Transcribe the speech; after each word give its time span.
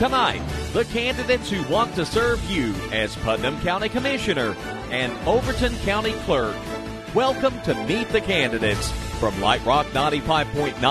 Tonight, 0.00 0.40
the 0.72 0.86
candidates 0.86 1.50
who 1.50 1.62
want 1.70 1.94
to 1.96 2.06
serve 2.06 2.42
you 2.50 2.74
as 2.90 3.14
Putnam 3.16 3.60
County 3.60 3.90
Commissioner 3.90 4.56
and 4.90 5.12
Overton 5.28 5.76
County 5.84 6.14
Clerk. 6.24 6.56
Welcome 7.14 7.60
to 7.64 7.74
Meet 7.84 8.08
the 8.08 8.22
Candidates 8.22 8.90
from 9.20 9.38
Lite 9.42 9.62
Rock 9.66 9.84
95.9 9.88 10.82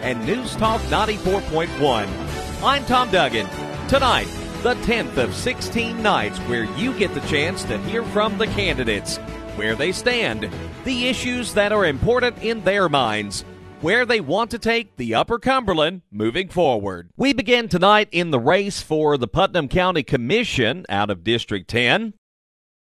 and 0.00 0.24
News 0.24 0.56
Talk 0.56 0.80
94.1. 0.84 2.64
I'm 2.64 2.86
Tom 2.86 3.10
Duggan. 3.10 3.46
Tonight, 3.88 4.28
the 4.62 4.76
10th 4.76 5.18
of 5.18 5.34
16 5.34 6.02
nights 6.02 6.38
where 6.38 6.64
you 6.64 6.98
get 6.98 7.12
the 7.12 7.20
chance 7.28 7.64
to 7.64 7.76
hear 7.80 8.02
from 8.02 8.38
the 8.38 8.46
candidates, 8.46 9.18
where 9.56 9.76
they 9.76 9.92
stand, 9.92 10.48
the 10.84 11.08
issues 11.08 11.52
that 11.52 11.70
are 11.70 11.84
important 11.84 12.42
in 12.42 12.64
their 12.64 12.88
minds 12.88 13.44
where 13.84 14.06
they 14.06 14.18
want 14.18 14.50
to 14.50 14.58
take 14.58 14.96
the 14.96 15.14
Upper 15.14 15.38
Cumberland 15.38 16.00
moving 16.10 16.48
forward. 16.48 17.10
We 17.18 17.34
begin 17.34 17.68
tonight 17.68 18.08
in 18.12 18.30
the 18.30 18.40
race 18.40 18.80
for 18.80 19.18
the 19.18 19.28
Putnam 19.28 19.68
County 19.68 20.02
Commission 20.02 20.86
out 20.88 21.10
of 21.10 21.22
District 21.22 21.68
10. 21.68 22.14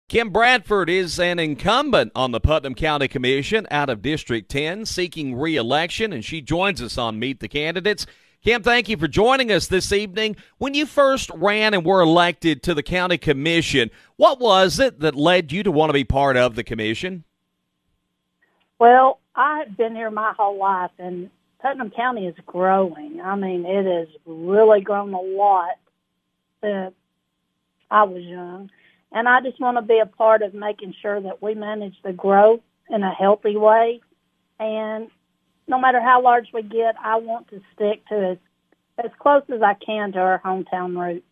Kim 0.08 0.30
Bradford 0.30 0.91
is 0.91 1.20
an 1.20 1.40
incumbent 1.40 2.12
on 2.14 2.32
the 2.32 2.40
Putnam 2.40 2.76
County 2.76 3.08
Commission 3.08 3.66
out 3.72 3.90
of 3.90 4.04
District 4.04 4.48
10, 4.48 4.86
seeking 4.86 5.34
re 5.34 5.55
election, 5.55 6.14
and 6.14 6.24
she 6.24 6.40
joins 6.40 6.80
us 6.84 7.00
on 7.00 7.18
Meet 7.18 7.40
the 7.40 7.48
Candidates. 7.48 8.05
Kim, 8.44 8.62
thank 8.62 8.88
you 8.88 8.96
for 8.96 9.08
joining 9.08 9.52
us 9.52 9.66
this 9.66 9.91
evening. 9.91 10.36
When 10.60 10.76
you 10.76 10.86
first 10.86 11.32
ran 11.34 11.74
and 11.74 11.84
were 11.84 12.02
elected 12.02 12.62
to 12.62 12.76
the 12.76 12.84
County 12.84 13.18
Commission, 13.18 13.90
what 14.18 14.40
was 14.40 14.80
it 14.80 14.99
that 14.99 15.16
led 15.16 15.52
you 15.52 15.63
to 15.63 15.72
want 15.72 15.90
to 15.90 15.94
be 15.94 16.04
part 16.04 16.38
of 16.38 16.54
the 16.54 16.63
Commission? 16.63 17.24
Well, 18.77 19.21
I've 19.35 19.76
been 19.77 19.96
here 19.96 20.12
my 20.12 20.34
whole 20.37 20.57
life, 20.57 20.91
and 20.99 21.29
Putnam 21.62 21.91
County 21.91 22.27
is 22.27 22.35
growing. 22.46 23.21
I 23.21 23.35
mean, 23.35 23.65
it 23.65 23.85
has 23.85 24.07
really 24.26 24.82
grown 24.82 25.13
a 25.13 25.21
lot 25.21 25.77
since 26.62 26.93
I 27.90 28.04
was 28.04 28.23
young. 28.23 28.70
And 29.12 29.27
I 29.27 29.41
just 29.41 29.60
want 29.60 29.77
to 29.77 29.82
be 29.82 29.99
a 29.99 30.05
part 30.05 30.41
of 30.41 30.54
making 30.54 30.96
sure 31.01 31.20
that 31.21 31.41
we 31.41 31.54
manage 31.54 31.96
the 32.04 32.13
growth 32.13 32.62
in 32.90 33.04
a 33.04 33.13
healthy 33.13 33.57
way. 33.57 34.01
And 34.60 35.10
no 35.68 35.79
matter 35.79 36.01
how 36.01 36.21
large 36.21 36.48
we 36.54 36.63
get, 36.63 36.95
I 37.04 37.18
want 37.18 37.49
to 37.49 37.62
stick 37.73 38.05
to 38.07 38.32
as, 38.32 38.38
as 39.04 39.12
close 39.20 39.43
as 39.54 39.62
I 39.62 39.73
can 39.73 40.13
to 40.13 40.20
our 40.20 40.40
hometown 40.40 40.98
roots. 40.98 41.26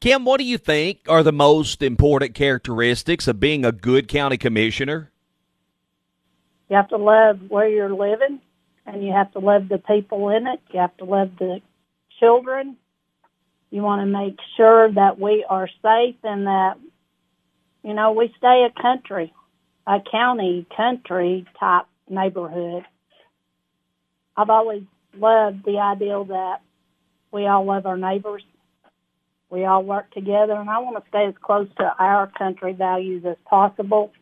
Kim, 0.00 0.24
what 0.26 0.38
do 0.38 0.44
you 0.44 0.58
think 0.58 1.00
are 1.08 1.22
the 1.22 1.32
most 1.32 1.82
important 1.82 2.34
characteristics 2.34 3.26
of 3.26 3.40
being 3.40 3.64
a 3.64 3.72
good 3.72 4.08
county 4.08 4.36
commissioner? 4.36 5.10
You 6.68 6.76
have 6.76 6.88
to 6.88 6.96
love 6.96 7.40
where 7.48 7.68
you're 7.68 7.94
living, 7.94 8.40
and 8.84 9.04
you 9.04 9.12
have 9.12 9.32
to 9.32 9.38
love 9.38 9.68
the 9.68 9.78
people 9.78 10.28
in 10.30 10.46
it. 10.46 10.60
You 10.72 10.80
have 10.80 10.96
to 10.98 11.04
love 11.04 11.30
the 11.38 11.60
children. 12.18 12.76
You 13.70 13.82
want 13.82 14.02
to 14.02 14.06
make 14.06 14.38
sure 14.56 14.90
that 14.92 15.18
we 15.18 15.44
are 15.48 15.68
safe 15.82 16.16
and 16.22 16.46
that, 16.46 16.78
you 17.82 17.94
know, 17.94 18.12
we 18.12 18.32
stay 18.38 18.64
a 18.64 18.82
country, 18.82 19.32
a 19.86 20.00
county 20.00 20.66
country 20.76 21.46
type 21.58 21.86
neighborhood. 22.08 22.84
I've 24.36 24.50
always 24.50 24.82
loved 25.16 25.64
the 25.64 25.78
ideal 25.78 26.24
that 26.26 26.60
we 27.32 27.46
all 27.46 27.64
love 27.64 27.86
our 27.86 27.96
neighbors. 27.96 28.42
We 29.50 29.64
all 29.64 29.82
work 29.82 30.10
together, 30.12 30.54
and 30.54 30.68
I 30.68 30.78
want 30.78 30.96
to 30.96 31.08
stay 31.08 31.26
as 31.26 31.34
close 31.40 31.68
to 31.78 31.94
our 31.98 32.26
country 32.26 32.72
values 32.72 33.24
as 33.24 33.36
possible. 33.48 34.12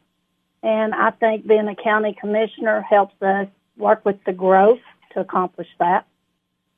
And 0.65 0.95
I 0.95 1.11
think 1.11 1.47
being 1.47 1.69
a 1.69 1.77
county 1.77 2.17
commissioner 2.19 2.81
helps 2.81 3.21
us 3.21 3.49
work 3.77 4.03
with 4.03 4.17
the 4.25 4.33
growth 4.33 4.81
to 5.13 5.21
accomplish 5.21 5.69
that. 5.79 6.07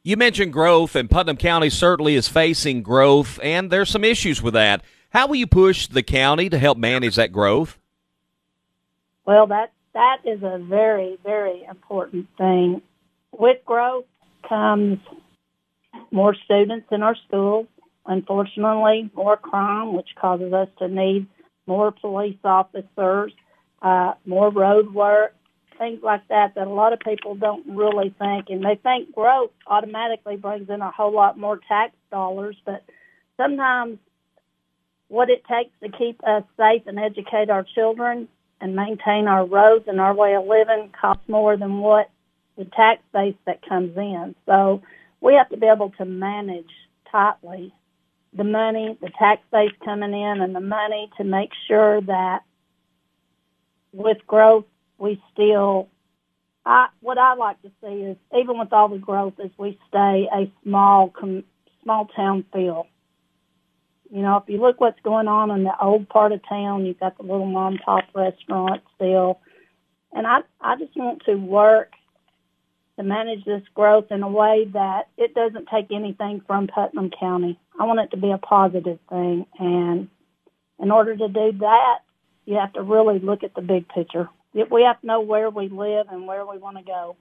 You 0.02 0.16
mentioned 0.16 0.52
growth, 0.52 0.96
and 0.96 1.08
Putnam 1.08 1.36
County 1.36 1.70
certainly 1.70 2.16
is 2.16 2.26
facing 2.26 2.82
growth, 2.82 3.38
and 3.44 3.70
there's 3.70 3.88
some 3.88 4.02
issues 4.02 4.42
with 4.42 4.54
that. 4.54 4.82
How 5.10 5.28
will 5.28 5.36
you 5.36 5.46
push 5.46 5.86
the 5.86 6.02
county 6.02 6.50
to 6.50 6.58
help 6.58 6.78
manage 6.78 7.14
that 7.14 7.30
growth? 7.30 7.78
Well, 9.24 9.46
that 9.46 9.70
that 9.94 10.18
is 10.24 10.42
a 10.42 10.58
very, 10.58 11.16
very 11.22 11.64
important 11.64 12.26
thing. 12.36 12.82
With 13.30 13.64
growth 13.64 14.06
comes 14.48 14.98
more 16.10 16.34
students 16.44 16.88
in 16.90 17.04
our 17.04 17.16
schools. 17.28 17.66
Unfortunately, 18.04 19.10
more 19.14 19.36
crime, 19.36 19.94
which 19.94 20.08
causes 20.20 20.52
us 20.52 20.68
to 20.80 20.88
need 20.88 21.28
more 21.66 21.92
police 21.92 22.38
officers 22.44 23.32
uh, 23.82 24.14
more 24.24 24.50
road 24.50 24.92
work, 24.92 25.34
things 25.78 26.00
like 26.02 26.26
that 26.28 26.54
that 26.54 26.66
a 26.66 26.70
lot 26.70 26.92
of 26.92 27.00
people 27.00 27.34
don't 27.34 27.64
really 27.66 28.14
think. 28.18 28.46
And 28.48 28.64
they 28.64 28.76
think 28.76 29.14
growth 29.14 29.50
automatically 29.66 30.36
brings 30.36 30.68
in 30.68 30.80
a 30.80 30.90
whole 30.90 31.12
lot 31.12 31.38
more 31.38 31.60
tax 31.68 31.92
dollars, 32.10 32.56
but 32.64 32.84
sometimes 33.36 33.98
what 35.08 35.30
it 35.30 35.44
takes 35.44 35.70
to 35.82 35.88
keep 35.96 36.22
us 36.24 36.42
safe 36.56 36.82
and 36.86 36.98
educate 36.98 37.50
our 37.50 37.62
children 37.62 38.28
and 38.60 38.74
maintain 38.74 39.28
our 39.28 39.44
roads 39.44 39.84
and 39.86 40.00
our 40.00 40.14
way 40.14 40.34
of 40.34 40.46
living 40.46 40.90
costs 40.98 41.28
more 41.28 41.56
than 41.56 41.78
what 41.78 42.10
the 42.56 42.64
tax 42.64 43.02
base 43.12 43.36
that 43.44 43.66
comes 43.68 43.96
in. 43.96 44.34
So 44.46 44.82
we 45.20 45.34
have 45.34 45.48
to 45.50 45.56
be 45.56 45.66
able 45.66 45.90
to 45.98 46.04
manage 46.04 46.70
tightly 47.10 47.72
the 48.32 48.44
money, 48.44 48.96
the 49.00 49.10
tax 49.18 49.42
base 49.52 49.72
coming 49.84 50.12
in 50.12 50.40
and 50.40 50.54
the 50.54 50.60
money 50.60 51.10
to 51.16 51.24
make 51.24 51.50
sure 51.68 52.00
that 52.02 52.42
with 53.96 54.18
growth, 54.26 54.64
we 54.98 55.20
still, 55.32 55.88
I, 56.64 56.88
what 57.00 57.18
I 57.18 57.34
like 57.34 57.60
to 57.62 57.70
see 57.82 58.02
is 58.02 58.16
even 58.36 58.58
with 58.58 58.72
all 58.72 58.88
the 58.88 58.98
growth 58.98 59.34
is 59.42 59.50
we 59.56 59.78
stay 59.88 60.28
a 60.32 60.50
small, 60.62 61.08
com, 61.10 61.44
small 61.82 62.06
town 62.06 62.44
feel. 62.52 62.86
You 64.10 64.22
know, 64.22 64.36
if 64.36 64.44
you 64.48 64.60
look 64.60 64.80
what's 64.80 65.00
going 65.00 65.28
on 65.28 65.50
in 65.50 65.64
the 65.64 65.74
old 65.80 66.08
part 66.08 66.32
of 66.32 66.40
town, 66.48 66.86
you've 66.86 67.00
got 67.00 67.16
the 67.16 67.24
little 67.24 67.46
mom 67.46 67.78
pop 67.78 68.04
restaurant 68.14 68.82
still. 68.94 69.40
And 70.12 70.26
I, 70.26 70.40
I 70.60 70.76
just 70.76 70.96
want 70.96 71.22
to 71.26 71.34
work 71.34 71.92
to 72.96 73.02
manage 73.02 73.44
this 73.44 73.62
growth 73.74 74.06
in 74.10 74.22
a 74.22 74.28
way 74.28 74.66
that 74.72 75.08
it 75.16 75.34
doesn't 75.34 75.68
take 75.68 75.90
anything 75.90 76.40
from 76.46 76.66
Putnam 76.66 77.10
County. 77.10 77.58
I 77.78 77.84
want 77.84 78.00
it 78.00 78.10
to 78.12 78.16
be 78.16 78.30
a 78.30 78.38
positive 78.38 78.98
thing. 79.10 79.46
And 79.58 80.08
in 80.78 80.90
order 80.90 81.16
to 81.16 81.28
do 81.28 81.52
that, 81.60 81.98
you 82.46 82.56
have 82.56 82.72
to 82.72 82.82
really 82.82 83.18
look 83.18 83.42
at 83.42 83.54
the 83.54 83.60
big 83.60 83.88
picture. 83.88 84.28
We 84.54 84.82
have 84.82 85.00
to 85.00 85.06
know 85.06 85.20
where 85.20 85.50
we 85.50 85.68
live 85.68 86.06
and 86.10 86.26
where 86.26 86.46
we 86.46 86.56
want 86.56 86.78
to 86.78 86.82
go. 86.82 87.16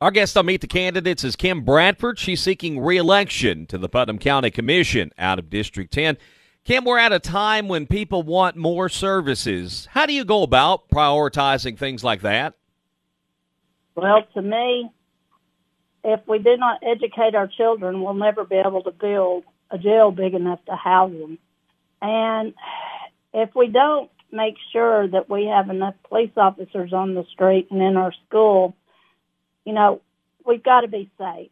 Our 0.00 0.10
guest 0.10 0.36
on 0.36 0.46
Meet 0.46 0.60
the 0.60 0.66
Candidates 0.66 1.24
is 1.24 1.36
Kim 1.36 1.62
Bradford. 1.62 2.18
She's 2.18 2.40
seeking 2.40 2.80
re-election 2.80 3.66
to 3.66 3.76
the 3.76 3.88
Putnam 3.88 4.18
County 4.18 4.50
Commission 4.50 5.10
out 5.18 5.38
of 5.38 5.50
District 5.50 5.92
10. 5.92 6.16
Kim, 6.64 6.84
we're 6.84 6.98
at 6.98 7.12
a 7.12 7.18
time 7.18 7.68
when 7.68 7.86
people 7.86 8.22
want 8.22 8.56
more 8.56 8.88
services. 8.88 9.88
How 9.90 10.06
do 10.06 10.12
you 10.12 10.24
go 10.24 10.42
about 10.42 10.88
prioritizing 10.88 11.76
things 11.76 12.04
like 12.04 12.20
that? 12.20 12.54
Well, 13.94 14.22
to 14.34 14.42
me, 14.42 14.90
if 16.04 16.20
we 16.26 16.38
do 16.38 16.56
not 16.56 16.82
educate 16.82 17.34
our 17.34 17.48
children, 17.48 18.02
we'll 18.02 18.14
never 18.14 18.44
be 18.44 18.56
able 18.56 18.82
to 18.84 18.92
build 18.92 19.44
a 19.70 19.78
jail 19.78 20.10
big 20.12 20.34
enough 20.34 20.64
to 20.66 20.76
house 20.76 21.12
them. 21.12 21.38
And 22.00 22.54
if 23.32 23.54
we 23.54 23.68
don't 23.68 24.10
make 24.32 24.54
sure 24.72 25.08
that 25.08 25.28
we 25.28 25.46
have 25.46 25.70
enough 25.70 25.94
police 26.08 26.30
officers 26.36 26.92
on 26.92 27.14
the 27.14 27.24
street 27.32 27.68
and 27.70 27.82
in 27.82 27.96
our 27.96 28.12
school, 28.26 28.74
you 29.64 29.72
know, 29.72 30.00
we've 30.46 30.62
got 30.62 30.82
to 30.82 30.88
be 30.88 31.10
safe. 31.18 31.50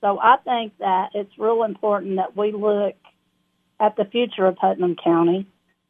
So 0.00 0.18
I 0.20 0.36
think 0.44 0.76
that 0.78 1.10
it's 1.14 1.38
real 1.38 1.62
important 1.62 2.16
that 2.16 2.36
we 2.36 2.52
look 2.52 2.96
at 3.78 3.96
the 3.96 4.04
future 4.04 4.46
of 4.46 4.56
Putnam 4.56 4.96
County, 4.96 5.46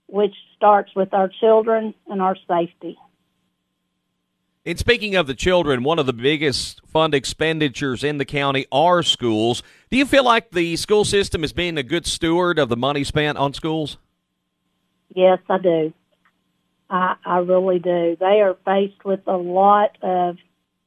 which 0.07 0.35
starts 0.57 0.95
with 0.95 1.15
our 1.15 1.29
children 1.29 1.95
and 2.07 2.21
our 2.21 2.37
safety. 2.49 2.99
And 4.65 4.79
speaking 4.79 5.17
of 5.17 5.27
the 5.27 5.35
children, 5.35 5.83
one 5.83 5.99
of 5.99 6.07
the 6.07 6.13
biggest 6.13 6.81
fund 6.87 7.15
expenditures 7.15 8.05
in 8.05 8.19
the 8.19 8.25
county 8.25 8.67
are 8.71 9.03
schools. 9.03 9.63
Do 9.91 9.97
you 9.97 10.07
feel 10.07 10.25
like 10.25 10.53
the 10.53 10.77
school 10.77 11.05
system 11.05 11.43
is 11.43 11.53
being 11.53 11.77
a 11.79 11.83
good 11.83 12.07
steward 12.07 12.61
of 12.61 12.69
the 12.69 12.77
money 12.77 13.03
spent 13.03 13.39
on 13.39 13.55
schools? 13.55 13.97
Yes, 15.15 15.39
I 15.49 15.59
do. 15.59 15.93
I, 16.91 17.17
I 17.25 17.39
really 17.39 17.79
do. 17.79 18.17
They 18.19 18.41
are 18.41 18.57
faced 18.65 19.05
with 19.05 19.21
a 19.27 19.37
lot 19.37 19.97
of 20.03 20.37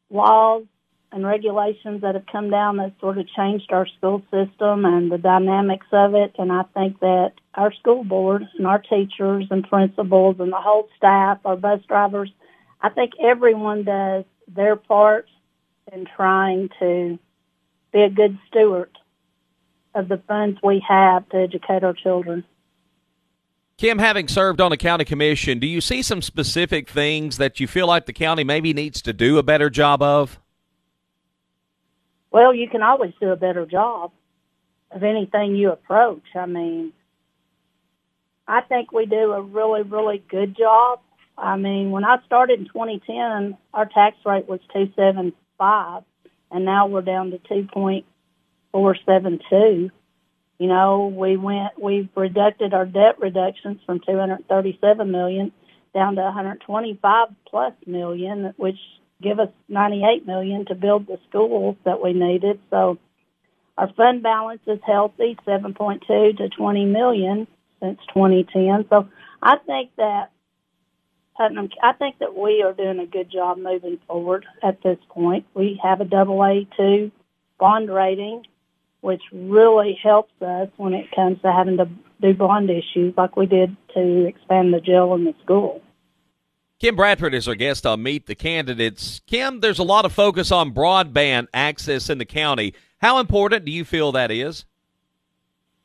laws 0.10 0.66
and 1.12 1.26
regulations 1.26 2.02
that 2.02 2.16
have 2.16 2.26
come 2.32 2.50
down 2.50 2.78
that 2.78 2.94
sort 3.00 3.18
of 3.18 3.28
changed 3.30 3.72
our 3.72 3.88
school 3.98 4.22
system 4.32 4.86
and 4.86 5.12
the 5.12 5.18
dynamics 5.18 5.88
of 5.92 6.14
it. 6.14 6.36
And 6.38 6.52
I 6.52 6.64
think 6.74 7.00
that 7.00 7.34
our 7.54 7.74
school 7.74 8.04
board 8.04 8.44
and 8.58 8.68
our 8.68 8.80
teachers 8.80 9.46
and 9.50 9.68
principals 9.68 10.38
and 10.40 10.52
the 10.52 10.58
whole 10.58 10.90
staff, 10.98 11.40
our 11.46 11.56
bus 11.56 11.82
drivers, 11.88 12.32
I 12.82 12.90
think 12.90 13.14
everyone 13.22 13.84
does 13.84 14.26
their 14.48 14.76
part 14.76 15.28
in 15.92 16.06
trying 16.16 16.70
to 16.80 17.18
be 17.94 18.02
a 18.02 18.10
good 18.10 18.38
steward 18.48 18.92
of 19.94 20.10
the 20.10 20.22
funds 20.28 20.60
we 20.62 20.84
have 20.88 21.28
to 21.30 21.38
educate 21.38 21.84
our 21.84 21.94
children. 21.94 22.44
Kim, 23.78 24.00
having 24.00 24.30
served 24.30 24.62
on 24.62 24.72
a 24.72 24.78
county 24.78 25.04
commission, 25.04 25.60
do 25.60 25.68
you 25.68 25.82
see 25.82 26.02
some 26.02 26.22
specific 26.22 26.90
things 26.90 27.36
that 27.38 27.60
you 27.60 27.68
feel 27.68 27.88
like 27.88 28.06
the 28.06 28.14
county 28.14 28.46
maybe 28.46 28.74
needs 28.74 29.02
to 29.02 29.12
do 29.12 29.38
a 29.38 29.44
better 29.44 29.70
job 29.70 30.02
of? 30.02 30.40
Well, 32.32 32.54
you 32.54 32.70
can 32.70 32.82
always 32.82 33.12
do 33.20 33.32
a 33.32 33.36
better 33.36 33.66
job. 33.66 34.12
of 34.92 35.04
anything 35.04 35.56
you 35.56 35.72
approach. 35.72 36.24
I 36.36 36.46
mean, 36.46 36.94
I 38.48 38.62
think 38.62 38.92
we 38.94 39.08
do 39.08 39.34
a 39.34 39.42
really, 39.42 39.82
really 39.82 40.24
good 40.30 40.56
job. 40.56 41.00
I 41.38 41.58
mean, 41.58 41.92
when 41.92 42.06
I 42.06 42.20
started 42.26 42.60
in 42.60 42.68
2010, 42.68 43.58
our 43.74 43.88
tax 43.88 44.16
rate 44.26 44.48
was 44.48 44.62
275, 44.72 46.04
and 46.52 46.64
now 46.64 46.88
we're 46.88 47.02
down 47.02 47.32
to 47.32 47.40
2.472. 47.40 49.92
You 50.58 50.68
know, 50.68 51.08
we 51.08 51.38
went, 51.38 51.78
we've 51.78 52.10
reducted 52.16 52.74
our 52.74 52.86
debt 52.86 53.20
reductions 53.20 53.82
from 53.86 54.00
237 54.00 55.12
million 55.12 55.52
down 55.94 56.16
to 56.16 56.22
125 56.22 57.28
plus 57.46 57.74
million, 57.86 58.54
which 58.58 58.80
give 59.22 59.40
us 59.40 59.50
98 59.70 60.26
million 60.26 60.66
to 60.66 60.76
build 60.76 61.08
the 61.08 61.20
schools 61.30 61.76
that 61.84 62.02
we 62.02 62.14
needed. 62.14 62.60
So 62.70 62.98
our 63.78 63.92
fund 63.94 64.24
balance 64.24 64.62
is 64.68 64.80
healthy, 64.86 65.38
7.2 65.46 66.38
to 66.38 66.50
20 66.50 66.86
million 66.86 67.48
since 67.82 68.00
2010. 68.14 68.86
So 68.90 69.10
I 69.42 69.58
think 69.58 69.92
that 69.98 70.32
Putnam, 71.38 71.70
I 71.84 71.92
think 71.94 72.20
that 72.20 72.36
we 72.38 72.64
are 72.64 72.72
doing 72.74 73.00
a 73.00 73.06
good 73.06 73.30
job 73.30 73.58
moving 73.58 74.00
forward 74.08 74.46
at 74.64 74.82
this 74.82 74.98
point. 75.10 75.46
We 75.54 75.80
have 75.84 76.00
a 76.00 76.06
double 76.06 76.42
A 76.44 76.66
two 76.78 77.12
bond 77.60 77.90
rating, 77.90 78.46
which 79.06 79.22
really 79.32 79.96
helps 80.02 80.34
us 80.42 80.68
when 80.78 80.96
it 80.96 81.06
comes 81.16 81.40
to 81.44 81.52
having 81.52 81.78
to 81.78 81.88
do 82.24 82.34
bond 82.34 82.72
issues 82.72 83.14
like 83.16 83.38
we 83.38 83.46
did 83.46 83.78
to 83.94 84.26
expand 84.26 84.74
the 84.74 84.82
jail 84.82 85.14
and 85.14 85.28
the 85.28 85.36
school. 85.44 85.80
Kim 86.80 86.96
Bradford 86.96 87.36
is 87.36 87.48
our 87.48 87.54
guest 87.54 87.86
on 87.86 88.02
Meet 88.02 88.26
the 88.26 88.34
Candidates. 88.34 89.22
Kim, 89.28 89.60
there's 89.60 89.78
a 89.78 89.84
lot 89.84 90.06
of 90.06 90.12
focus 90.12 90.52
on 90.52 90.74
broadband 90.74 91.50
access 91.54 92.10
in 92.10 92.18
the 92.18 92.26
county. 92.26 92.74
How 92.98 93.20
important 93.20 93.64
do 93.64 93.72
you 93.72 93.86
feel 93.86 94.12
that 94.14 94.32
is? 94.32 94.66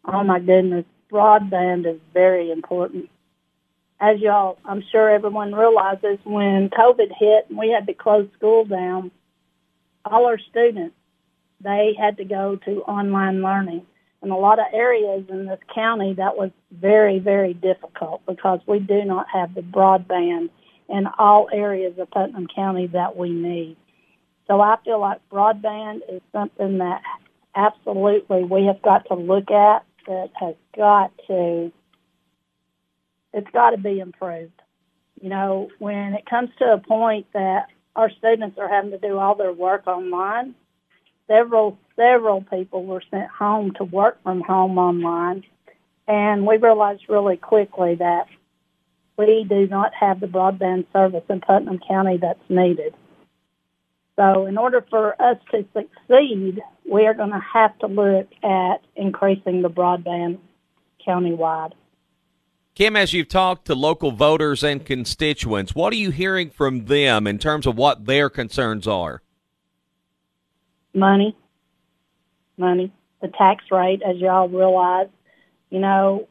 Oh 0.07 0.25
my 0.25 0.41
goodness, 0.41 0.87
broadband 1.13 1.87
is 1.87 2.01
very 2.15 2.51
important. 2.51 3.11
As 4.01 4.19
y'all, 4.21 4.57
I'm 4.65 4.83
sure 4.91 5.11
everyone 5.11 5.55
realizes 5.55 6.17
when 6.25 6.71
COVID 6.71 7.11
hit 7.19 7.51
and 7.51 7.59
we 7.59 7.69
had 7.69 7.87
to 7.87 7.93
close 7.93 8.29
school 8.39 8.65
down, 8.65 9.11
all 10.07 10.25
our 10.25 10.39
students, 10.39 10.95
they 11.63 11.95
had 11.99 12.17
to 12.19 12.25
go 12.25 12.57
to 12.65 12.83
online 12.83 13.43
learning. 13.43 13.87
In 14.23 14.31
a 14.31 14.37
lot 14.37 14.59
of 14.59 14.67
areas 14.73 15.25
in 15.31 15.47
this 15.47 15.61
county, 15.75 16.15
that 16.15 16.37
was 16.37 16.51
very, 16.71 17.19
very 17.19 17.55
difficult 17.55 18.23
because 18.27 18.61
we 18.67 18.79
do 18.79 19.05
not 19.05 19.27
have 19.33 19.55
the 19.55 19.63
broadband 19.63 20.51
in 20.89 21.07
all 21.19 21.49
areas 21.53 21.99
of 21.99 22.11
Putnam 22.11 22.47
County 22.55 22.89
that 22.89 23.17
we 23.17 23.31
need. 23.31 23.77
So 24.47 24.61
I 24.61 24.77
feel 24.85 25.01
like 25.01 25.21
broadband 25.31 26.01
is 26.09 26.21
something 26.33 26.79
that 26.79 27.03
absolutely 27.55 28.45
we 28.45 28.67
have 28.67 28.83
got 28.83 29.07
to 29.07 29.15
look 29.15 29.51
at 29.51 29.85
that 30.07 30.31
has 30.35 30.55
got 30.77 31.13
to 31.29 31.73
it's 33.33 33.51
got 33.53 33.71
to 33.71 33.79
be 33.79 34.01
improved. 34.01 34.61
You 35.21 35.29
know, 35.29 35.71
when 35.79 36.15
it 36.15 36.27
comes 36.27 36.51
to 36.59 36.73
a 36.73 36.79
point 36.79 37.27
that 37.33 37.67
our 37.95 38.11
students 38.11 38.59
are 38.59 38.69
having 38.69 38.91
to 38.91 38.99
do 38.99 39.19
all 39.19 39.35
their 39.35 39.53
work 39.53 39.87
online, 39.87 40.55
several 41.31 41.79
several 41.97 42.43
people 42.43 42.85
were 42.85 43.03
sent 43.11 43.29
home 43.31 43.73
to 43.75 43.85
work 43.85 44.23
from 44.23 44.41
home 44.41 44.79
online, 44.79 45.45
and 46.09 46.47
we 46.47 46.57
realized 46.57 47.03
really 47.09 47.37
quickly 47.37 47.95
that 47.97 48.27
we 49.17 49.45
do 49.49 49.69
not 49.69 49.93
have 49.95 50.19
the 50.21 50.27
broadband 50.27 50.87
service 50.93 51.25
in 51.29 51.41
Putnam 51.41 51.79
County 51.87 52.17
that's 52.17 52.41
needed. 52.49 52.95
So 54.17 54.47
in 54.47 54.59
order 54.59 54.85
for 54.91 55.21
us 55.21 55.37
to 55.51 55.65
succeed, 55.73 56.61
we 56.91 57.07
are 57.07 57.15
going 57.15 57.31
to 57.31 57.43
have 57.55 57.79
to 57.79 57.87
look 57.87 58.29
at 58.43 58.79
increasing 58.97 59.63
the 59.63 59.71
broadband 59.71 60.39
countywide. 61.07 61.73
Kim, 62.75 62.97
as 62.97 63.13
you've 63.13 63.29
talked 63.29 63.67
to 63.67 63.75
local 63.75 64.11
voters 64.11 64.63
and 64.63 64.85
constituents, 64.85 65.75
what 65.75 65.93
are 65.93 65.97
you 65.97 66.11
hearing 66.11 66.51
from 66.51 66.87
them 66.87 67.27
in 67.27 67.39
terms 67.39 67.67
of 67.67 67.77
what 67.77 68.07
their 68.07 68.31
concerns 68.31 68.87
are? 68.87 69.23
Money. 70.95 71.37
Money. 72.57 72.93
The 73.23 73.29
tax 73.29 73.65
rate, 73.71 74.03
as 74.03 74.17
y'all 74.17 74.49
realize, 74.49 75.09
you 75.71 75.79
know, 75.79 76.29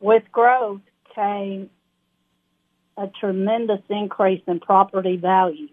with 0.00 0.22
growth 0.32 0.80
came 1.14 1.70
a 2.96 3.08
tremendous 3.20 3.80
increase 3.88 4.42
in 4.46 4.60
property 4.60 5.16
value. 5.16 5.68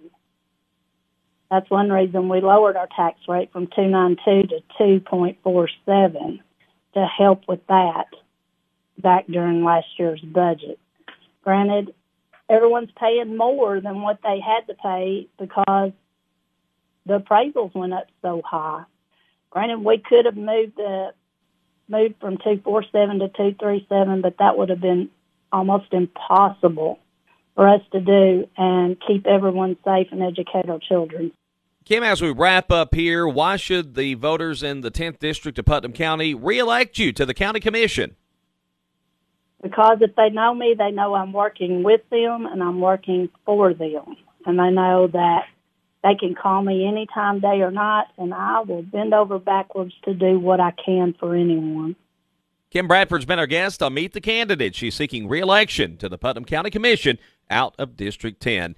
That's 1.49 1.69
one 1.69 1.91
reason 1.91 2.29
we 2.29 2.41
lowered 2.41 2.75
our 2.75 2.87
tax 2.95 3.19
rate 3.27 3.51
from 3.51 3.67
292 3.67 4.47
to 4.47 5.01
2.47 5.09 6.39
to 6.95 7.05
help 7.05 7.43
with 7.47 7.65
that 7.67 8.07
back 8.97 9.27
during 9.27 9.63
last 9.63 9.87
year's 9.97 10.21
budget. 10.21 10.79
Granted, 11.43 11.93
everyone's 12.49 12.89
paying 12.99 13.37
more 13.37 13.79
than 13.79 14.01
what 14.01 14.19
they 14.23 14.39
had 14.39 14.67
to 14.67 14.73
pay 14.75 15.27
because 15.39 15.91
the 17.05 17.19
appraisals 17.19 17.73
went 17.75 17.93
up 17.93 18.07
so 18.21 18.41
high. 18.43 18.83
Granted, 19.49 19.79
we 19.79 19.97
could 19.97 20.25
have 20.25 20.35
moved 20.35 20.75
the 20.75 21.13
moved 21.87 22.15
from 22.19 22.37
247 22.37 23.19
to 23.19 23.27
237, 23.29 24.21
but 24.21 24.37
that 24.39 24.57
would 24.57 24.69
have 24.69 24.81
been 24.81 25.09
almost 25.51 25.93
impossible 25.93 26.99
for 27.53 27.67
us 27.67 27.81
to 27.91 28.01
do 28.01 28.47
and 28.57 28.97
keep 29.07 29.25
everyone 29.25 29.77
safe 29.85 30.07
and 30.11 30.21
educate 30.21 30.69
our 30.69 30.79
children. 30.79 31.31
Kim, 31.85 32.01
as 32.01 32.21
we 32.21 32.31
wrap 32.31 32.71
up 32.71 32.95
here, 32.95 33.27
why 33.27 33.55
should 33.55 33.93
the 33.93 34.15
voters 34.15 34.63
in 34.63 34.81
the 34.81 34.89
10th 34.89 35.19
District 35.19 35.59
of 35.59 35.65
Putnam 35.65 35.93
County 35.93 36.33
reelect 36.33 36.97
you 36.97 37.11
to 37.13 37.25
the 37.25 37.33
County 37.35 37.59
Commission? 37.59 38.15
Because 39.61 39.99
if 40.01 40.15
they 40.15 40.29
know 40.31 40.53
me, 40.53 40.75
they 40.77 40.91
know 40.91 41.13
I'm 41.13 41.31
working 41.31 41.83
with 41.83 42.01
them 42.09 42.47
and 42.47 42.61
I'm 42.61 42.81
working 42.81 43.29
for 43.45 43.73
them. 43.73 44.17
And 44.45 44.59
they 44.59 44.71
know 44.71 45.07
that 45.07 45.45
they 46.05 46.15
can 46.15 46.35
call 46.35 46.61
me 46.61 46.85
anytime, 46.87 47.39
day 47.39 47.61
or 47.61 47.71
night, 47.71 48.05
and 48.17 48.31
I 48.31 48.61
will 48.61 48.83
bend 48.83 49.13
over 49.13 49.39
backwards 49.39 49.93
to 50.03 50.13
do 50.13 50.39
what 50.39 50.59
I 50.59 50.71
can 50.71 51.15
for 51.19 51.35
anyone. 51.35 51.95
Kim 52.69 52.87
Bradford's 52.87 53.25
been 53.25 53.39
our 53.39 53.47
guest 53.47 53.81
on 53.81 53.95
Meet 53.95 54.13
the 54.13 54.21
Candidate. 54.21 54.75
She's 54.75 54.93
seeking 54.93 55.27
reelection 55.27 55.97
to 55.97 56.07
the 56.07 56.19
Putnam 56.19 56.45
County 56.45 56.69
Commission 56.69 57.17
out 57.49 57.73
of 57.79 57.97
District 57.97 58.39
10. 58.39 58.75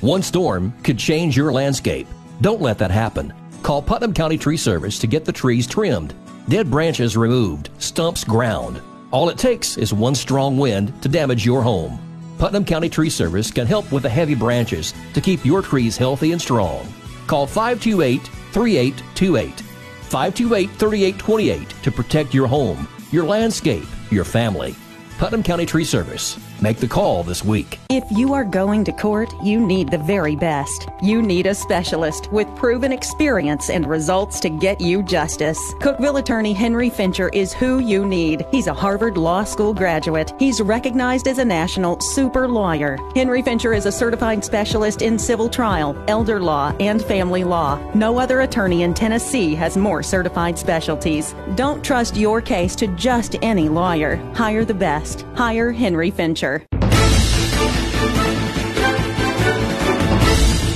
One 0.00 0.22
storm 0.22 0.72
could 0.82 0.98
change 0.98 1.36
your 1.36 1.52
landscape. 1.52 2.08
Don't 2.40 2.60
let 2.60 2.78
that 2.78 2.90
happen. 2.90 3.32
Call 3.62 3.80
Putnam 3.80 4.12
County 4.12 4.36
Tree 4.36 4.56
Service 4.56 4.98
to 4.98 5.06
get 5.06 5.24
the 5.24 5.32
trees 5.32 5.68
trimmed, 5.68 6.12
dead 6.48 6.68
branches 6.68 7.16
removed, 7.16 7.70
stumps 7.78 8.24
ground. 8.24 8.82
All 9.12 9.28
it 9.28 9.36
takes 9.36 9.76
is 9.76 9.92
one 9.92 10.14
strong 10.14 10.56
wind 10.56 11.02
to 11.02 11.08
damage 11.08 11.44
your 11.44 11.60
home. 11.62 12.00
Putnam 12.38 12.64
County 12.64 12.88
Tree 12.88 13.10
Service 13.10 13.50
can 13.50 13.66
help 13.66 13.92
with 13.92 14.04
the 14.04 14.08
heavy 14.08 14.34
branches 14.34 14.94
to 15.12 15.20
keep 15.20 15.44
your 15.44 15.60
trees 15.60 15.98
healthy 15.98 16.32
and 16.32 16.40
strong. 16.40 16.90
Call 17.26 17.46
528 17.46 18.22
3828 18.52 19.60
528 19.60 20.70
3828 20.70 21.68
to 21.82 21.92
protect 21.92 22.32
your 22.32 22.46
home, 22.46 22.88
your 23.10 23.24
landscape, 23.24 23.86
your 24.10 24.24
family. 24.24 24.74
Putnam 25.18 25.42
County 25.42 25.66
Tree 25.66 25.84
Service. 25.84 26.38
Make 26.62 26.78
the 26.78 26.86
call 26.86 27.24
this 27.24 27.44
week. 27.44 27.80
If 27.90 28.04
you 28.12 28.34
are 28.34 28.44
going 28.44 28.84
to 28.84 28.92
court, 28.92 29.34
you 29.42 29.58
need 29.58 29.90
the 29.90 29.98
very 29.98 30.36
best. 30.36 30.88
You 31.02 31.20
need 31.20 31.46
a 31.46 31.56
specialist 31.56 32.30
with 32.30 32.46
proven 32.54 32.92
experience 32.92 33.68
and 33.68 33.84
results 33.84 34.38
to 34.40 34.48
get 34.48 34.80
you 34.80 35.02
justice. 35.02 35.58
Cookeville 35.80 36.20
attorney 36.20 36.52
Henry 36.52 36.88
Fincher 36.88 37.30
is 37.30 37.52
who 37.52 37.80
you 37.80 38.06
need. 38.06 38.46
He's 38.52 38.68
a 38.68 38.72
Harvard 38.72 39.16
Law 39.16 39.42
School 39.42 39.74
graduate. 39.74 40.34
He's 40.38 40.60
recognized 40.60 41.26
as 41.26 41.38
a 41.38 41.44
national 41.44 42.00
super 42.00 42.46
lawyer. 42.46 42.96
Henry 43.16 43.42
Fincher 43.42 43.72
is 43.72 43.86
a 43.86 43.92
certified 43.92 44.44
specialist 44.44 45.02
in 45.02 45.18
civil 45.18 45.48
trial, 45.48 46.00
elder 46.06 46.40
law, 46.40 46.72
and 46.78 47.02
family 47.02 47.42
law. 47.42 47.76
No 47.92 48.20
other 48.20 48.42
attorney 48.42 48.84
in 48.84 48.94
Tennessee 48.94 49.56
has 49.56 49.76
more 49.76 50.00
certified 50.00 50.56
specialties. 50.56 51.34
Don't 51.56 51.84
trust 51.84 52.16
your 52.16 52.40
case 52.40 52.76
to 52.76 52.86
just 52.86 53.34
any 53.42 53.68
lawyer. 53.68 54.14
Hire 54.36 54.64
the 54.64 54.72
best. 54.72 55.26
Hire 55.34 55.72
Henry 55.72 56.12
Fincher. 56.12 56.51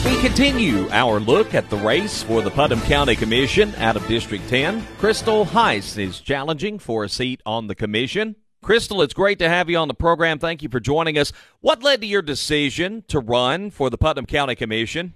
We 0.04 0.20
continue 0.20 0.88
our 0.90 1.20
look 1.20 1.54
at 1.54 1.68
the 1.70 1.76
race 1.76 2.22
for 2.22 2.42
the 2.42 2.50
Putnam 2.50 2.80
County 2.82 3.16
Commission 3.16 3.74
out 3.76 3.96
of 3.96 4.06
District 4.06 4.48
10. 4.48 4.82
Krystal 4.98 5.46
Heisz 5.46 5.98
is 5.98 6.20
challenging 6.20 6.78
for 6.78 7.04
a 7.04 7.08
seat 7.08 7.42
on 7.44 7.66
the 7.66 7.74
commission. 7.74 8.36
Krystal, 8.64 9.04
it's 9.04 9.14
great 9.14 9.38
to 9.38 9.48
have 9.48 9.70
you 9.70 9.76
on 9.76 9.88
the 9.88 9.94
program. 9.94 10.38
Thank 10.38 10.62
you 10.62 10.68
for 10.68 10.80
joining 10.80 11.18
us. 11.18 11.32
What 11.60 11.82
led 11.82 12.00
to 12.00 12.06
your 12.06 12.22
decision 12.22 13.04
to 13.08 13.20
run 13.20 13.70
for 13.70 13.90
the 13.90 13.98
Putnam 13.98 14.26
County 14.26 14.54
Commission? 14.54 15.14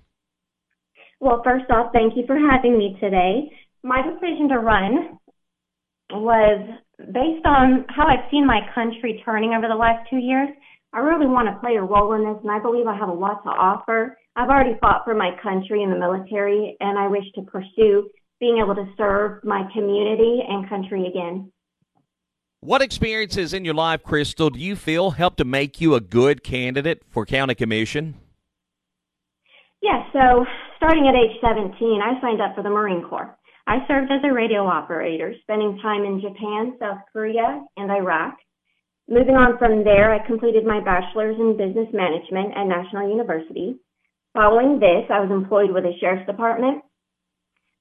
Well, 1.19 1.43
first 1.45 1.71
off, 1.71 1.93
thank 1.93 2.17
you 2.17 2.25
for 2.27 2.39
having 2.39 2.79
me 2.79 2.97
today. 3.01 3.51
My 3.83 4.03
decision 4.03 4.49
to 4.49 4.59
run 4.59 5.19
was 6.13 6.79
based 7.13 7.47
on 7.47 7.87
how 7.89 8.07
I've 8.07 8.31
seen 8.31 8.47
my 8.47 8.61
country 8.75 9.23
turning 9.25 9.55
over 9.55 9.69
the 9.69 9.75
last 9.75 10.09
two 10.11 10.19
years. 10.19 10.49
I 10.93 10.99
really 10.99 11.27
want 11.27 11.49
to 11.49 11.61
play 11.61 11.77
a 11.77 11.83
role 11.83 12.13
in 12.15 12.25
this, 12.25 12.43
and 12.43 12.51
I 12.51 12.59
believe 12.59 12.87
I 12.87 12.97
have 12.97 13.09
a 13.09 13.13
lot 13.13 13.43
to 13.45 13.49
offer 13.49 14.17
I've 14.37 14.49
already 14.49 14.79
fought 14.81 15.03
for 15.05 15.15
my 15.15 15.31
country 15.43 15.83
in 15.83 15.91
the 15.91 15.99
military, 15.99 16.77
and 16.81 16.99
I 16.99 17.09
wish 17.09 17.25
to 17.35 17.43
pursue 17.43 18.09
being 18.39 18.59
able 18.63 18.75
to 18.75 18.87
serve 18.97 19.45
my 19.45 19.69
community 19.75 20.41
and 20.49 20.69
country 20.69 21.07
again. 21.07 21.53
What 22.61 22.83
experiences 22.83 23.53
in 23.53 23.65
your 23.65 23.75
life, 23.75 24.03
Krystal, 24.03 24.53
do 24.53 24.59
you 24.59 24.77
feel 24.77 25.13
helped 25.13 25.39
to 25.39 25.45
make 25.45 25.81
you 25.81 25.95
a 25.95 26.01
good 26.01 26.43
candidate 26.43 27.03
for 27.11 27.27
county 27.27 27.55
commission? 27.55 28.17
Yes, 29.83 30.05
yeah, 30.15 30.23
so 30.23 30.45
starting 30.77 31.09
at 31.09 31.15
age 31.15 31.37
17, 31.41 32.01
I 32.03 32.21
signed 32.21 32.41
up 32.41 32.55
for 32.55 32.63
the 32.63 32.71
Marine 32.71 33.03
Corps. 33.09 33.37
I 33.71 33.87
served 33.87 34.11
as 34.11 34.19
a 34.25 34.35
radio 34.35 34.67
operator, 34.67 35.33
spending 35.43 35.79
time 35.81 36.03
in 36.03 36.21
Japan, 36.21 36.75
South 36.81 37.07
Korea, 37.13 37.63
and 37.77 37.89
Iraq. 37.89 38.35
Moving 39.09 39.37
on 39.37 39.59
from 39.59 39.85
there, 39.85 40.11
I 40.13 40.27
completed 40.27 40.67
my 40.67 40.83
bachelor's 40.83 41.39
in 41.39 41.55
business 41.57 41.87
management 41.95 42.51
at 42.59 42.67
National 42.67 43.07
University. 43.07 43.79
Following 44.35 44.81
this, 44.81 45.07
I 45.07 45.23
was 45.23 45.31
employed 45.31 45.71
with 45.71 45.85
the 45.85 45.95
Sheriff's 46.01 46.27
Department, 46.27 46.83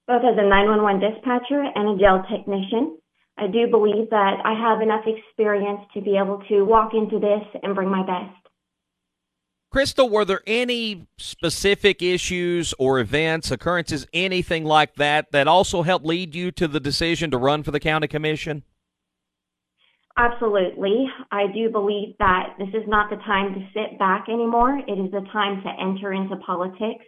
both 0.05 0.21
as 0.21 0.37
a 0.37 0.45
911 0.45 1.01
dispatcher 1.01 1.57
and 1.57 1.89
a 1.89 1.97
jail 1.97 2.21
technician. 2.29 3.01
I 3.35 3.47
do 3.49 3.65
believe 3.65 4.13
that 4.13 4.45
I 4.45 4.53
have 4.53 4.85
enough 4.85 5.09
experience 5.09 5.81
to 5.97 6.05
be 6.05 6.21
able 6.21 6.45
to 6.53 6.69
walk 6.69 6.93
into 6.93 7.17
this 7.17 7.41
and 7.63 7.73
bring 7.73 7.89
my 7.89 8.05
best. 8.05 8.38
Krystal, 9.73 10.09
were 10.09 10.25
there 10.25 10.41
any 10.47 11.07
specific 11.17 12.01
issues 12.01 12.73
or 12.79 12.99
events, 12.99 13.51
occurrences, 13.51 14.07
anything 14.13 14.65
like 14.65 14.95
that, 14.95 15.31
that 15.31 15.47
also 15.47 15.83
helped 15.83 16.05
lead 16.05 16.33
you 16.33 16.51
to 16.53 16.67
the 16.67 16.79
decision 16.79 17.29
to 17.31 17.37
run 17.37 17.61
for 17.61 17.71
the 17.71 17.79
county 17.79 18.07
commission? 18.07 18.63
Absolutely. 20.17 21.05
I 21.31 21.47
do 21.53 21.69
believe 21.69 22.15
that 22.17 22.55
this 22.57 22.69
is 22.69 22.87
not 22.87 23.09
the 23.09 23.17
time 23.17 23.53
to 23.53 23.67
sit 23.73 23.99
back 23.99 24.25
anymore. 24.27 24.79
It 24.87 24.99
is 24.99 25.11
the 25.11 25.25
time 25.31 25.61
to 25.61 25.69
enter 25.79 26.11
into 26.11 26.35
politics. 26.37 27.05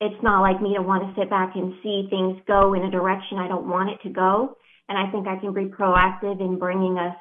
It's 0.00 0.22
not 0.22 0.42
like 0.42 0.60
me 0.60 0.74
to 0.76 0.82
want 0.82 1.02
to 1.02 1.20
sit 1.20 1.30
back 1.30 1.52
and 1.56 1.72
see 1.82 2.06
things 2.10 2.38
go 2.46 2.74
in 2.74 2.82
a 2.82 2.90
direction 2.90 3.38
I 3.38 3.48
don't 3.48 3.68
want 3.68 3.90
it 3.90 3.98
to 4.06 4.10
go 4.12 4.56
and 4.88 4.98
I 4.98 5.10
think 5.10 5.26
I 5.26 5.38
can 5.38 5.52
be 5.52 5.64
proactive 5.64 6.40
in 6.40 6.58
bringing 6.58 6.98
us 6.98 7.16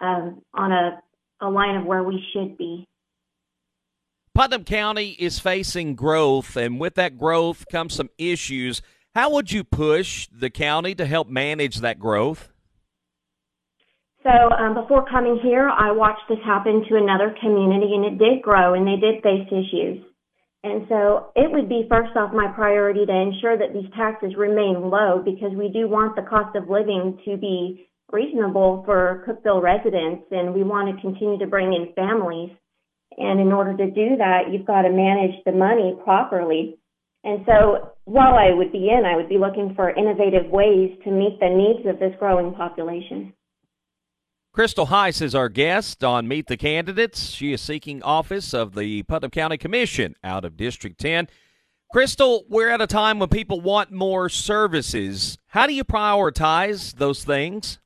um, 0.00 0.42
on 0.54 0.72
a, 0.72 1.00
a 1.40 1.48
line 1.48 1.76
of 1.76 1.86
where 1.86 2.02
we 2.02 2.22
should 2.32 2.58
be. 2.58 2.86
Putnam 4.40 4.64
County 4.64 5.10
is 5.18 5.38
facing 5.38 5.94
growth, 5.94 6.56
and 6.56 6.80
with 6.80 6.94
that 6.94 7.18
growth 7.18 7.66
comes 7.70 7.94
some 7.94 8.08
issues. 8.16 8.80
How 9.14 9.28
would 9.34 9.52
you 9.52 9.62
push 9.62 10.28
the 10.32 10.48
county 10.48 10.94
to 10.94 11.04
help 11.04 11.28
manage 11.28 11.80
that 11.80 11.98
growth? 11.98 12.48
So, 14.22 14.30
um, 14.30 14.72
before 14.72 15.04
coming 15.10 15.40
here, 15.42 15.68
I 15.68 15.92
watched 15.92 16.22
this 16.30 16.38
happen 16.42 16.86
to 16.88 16.96
another 16.96 17.36
community, 17.38 17.92
and 17.92 18.06
it 18.06 18.16
did 18.16 18.40
grow, 18.40 18.72
and 18.72 18.86
they 18.86 18.96
did 18.96 19.22
face 19.22 19.46
issues. 19.48 20.02
And 20.64 20.86
so 20.88 21.32
it 21.36 21.52
would 21.52 21.68
be 21.68 21.84
first 21.90 22.16
off 22.16 22.32
my 22.32 22.48
priority 22.54 23.04
to 23.04 23.12
ensure 23.12 23.58
that 23.58 23.74
these 23.74 23.92
taxes 23.94 24.36
remain 24.38 24.88
low 24.88 25.20
because 25.22 25.52
we 25.52 25.68
do 25.68 25.86
want 25.86 26.16
the 26.16 26.22
cost 26.22 26.56
of 26.56 26.70
living 26.70 27.20
to 27.26 27.36
be 27.36 27.90
reasonable 28.10 28.84
for 28.86 29.22
Cookeville 29.28 29.60
residents 29.60 30.24
and 30.30 30.54
we 30.54 30.62
want 30.62 30.88
to 30.88 31.02
continue 31.02 31.38
to 31.38 31.46
bring 31.46 31.74
in 31.74 31.92
families. 31.92 32.50
And 33.18 33.40
in 33.40 33.52
order 33.52 33.76
to 33.76 33.90
do 33.90 34.16
that, 34.18 34.50
you've 34.50 34.66
got 34.66 34.82
to 34.82 34.90
manage 34.90 35.42
the 35.44 35.52
money 35.52 35.96
properly. 36.04 36.78
And 37.24 37.44
so 37.46 37.92
while 38.04 38.34
I 38.34 38.54
would 38.54 38.72
be 38.72 38.88
in, 38.90 39.04
I 39.04 39.16
would 39.16 39.28
be 39.28 39.38
looking 39.38 39.74
for 39.74 39.90
innovative 39.90 40.50
ways 40.50 40.96
to 41.04 41.10
meet 41.10 41.38
the 41.40 41.48
needs 41.48 41.86
of 41.86 41.98
this 41.98 42.14
growing 42.18 42.54
population. 42.54 43.32
Krystal 44.56 44.88
Heisz 44.88 45.22
is 45.22 45.34
our 45.34 45.48
guest 45.48 46.02
on 46.02 46.26
Meet 46.26 46.48
the 46.48 46.56
Candidates. 46.56 47.30
She 47.30 47.52
is 47.52 47.60
seeking 47.60 48.02
office 48.02 48.52
of 48.52 48.74
the 48.74 49.04
Putnam 49.04 49.30
County 49.30 49.56
Commission 49.56 50.16
out 50.24 50.44
of 50.44 50.56
District 50.56 50.98
10. 50.98 51.28
Krystal, 51.94 52.42
we're 52.48 52.68
at 52.68 52.80
a 52.80 52.86
time 52.86 53.18
when 53.18 53.28
people 53.28 53.60
want 53.60 53.92
more 53.92 54.28
services. 54.28 55.38
How 55.48 55.66
do 55.66 55.74
you 55.74 55.84
prioritize 55.84 56.94
those 56.96 57.22
things? 57.22 57.78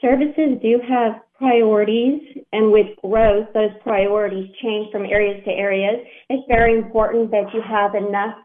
Services 0.00 0.58
do 0.60 0.80
have 0.86 1.20
priorities, 1.36 2.22
and 2.52 2.70
with 2.70 2.86
growth, 3.02 3.48
those 3.54 3.70
priorities 3.82 4.50
change 4.62 4.90
from 4.92 5.04
areas 5.04 5.42
to 5.44 5.50
areas. 5.50 6.06
It's 6.28 6.46
very 6.48 6.78
important 6.78 7.30
that 7.30 7.52
you 7.52 7.60
have 7.60 7.94
enough 7.94 8.36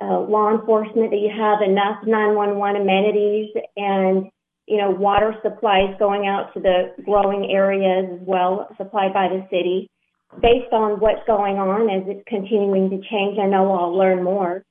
uh, 0.00 0.20
law 0.20 0.50
enforcement, 0.50 1.10
that 1.10 1.20
you 1.20 1.30
have 1.30 1.60
enough 1.62 2.04
911 2.06 2.82
amenities, 2.82 3.50
and 3.76 4.30
you 4.66 4.78
know, 4.78 4.90
water 4.90 5.34
supplies 5.42 5.94
going 5.98 6.26
out 6.26 6.54
to 6.54 6.60
the 6.60 6.94
growing 7.04 7.50
areas 7.50 8.06
as 8.14 8.26
well, 8.26 8.68
supplied 8.78 9.12
by 9.12 9.28
the 9.28 9.46
city. 9.50 9.90
Based 10.40 10.72
on 10.72 10.98
what's 11.00 11.24
going 11.26 11.56
on 11.56 11.90
as 11.90 12.08
it's 12.08 12.24
continuing 12.26 12.90
to 12.90 12.96
change, 13.08 13.38
I 13.38 13.46
know 13.46 13.70
I'll 13.72 13.96
learn 13.96 14.24
more, 14.24 14.64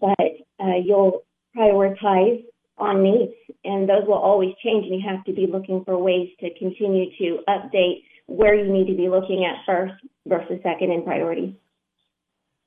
but 0.00 0.16
uh, 0.60 0.76
you'll 0.82 1.22
prioritize 1.56 2.44
on 2.78 3.02
needs, 3.02 3.32
and 3.64 3.88
those 3.88 4.06
will 4.06 4.14
always 4.14 4.54
change, 4.62 4.86
and 4.86 5.00
you 5.00 5.08
have 5.08 5.24
to 5.24 5.32
be 5.32 5.46
looking 5.46 5.84
for 5.84 5.96
ways 5.98 6.28
to 6.40 6.50
continue 6.58 7.10
to 7.18 7.38
update 7.48 8.04
where 8.26 8.54
you 8.54 8.72
need 8.72 8.86
to 8.86 8.96
be 8.96 9.08
looking 9.08 9.44
at 9.44 9.64
first 9.66 9.94
versus 10.26 10.58
second 10.62 10.90
in 10.90 11.02
priority. 11.02 11.56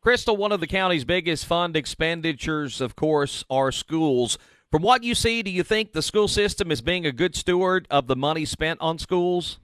Krystal, 0.05 0.37
one 0.37 0.51
of 0.51 0.59
the 0.59 0.67
county's 0.67 1.03
biggest 1.03 1.45
fund 1.45 1.75
expenditures, 1.75 2.79
of 2.79 2.95
course, 2.95 3.43
are 3.49 3.71
schools. 3.71 4.37
From 4.71 4.83
what 4.83 5.03
you 5.03 5.15
see, 5.15 5.41
do 5.41 5.49
you 5.49 5.63
think 5.63 5.93
the 5.93 6.01
school 6.01 6.27
system 6.27 6.71
is 6.71 6.81
being 6.81 7.05
a 7.05 7.11
good 7.11 7.35
steward 7.35 7.87
of 7.89 8.07
the 8.07 8.15
money 8.15 8.45
spent 8.45 8.79
on 8.81 8.99
schools? 8.99 9.59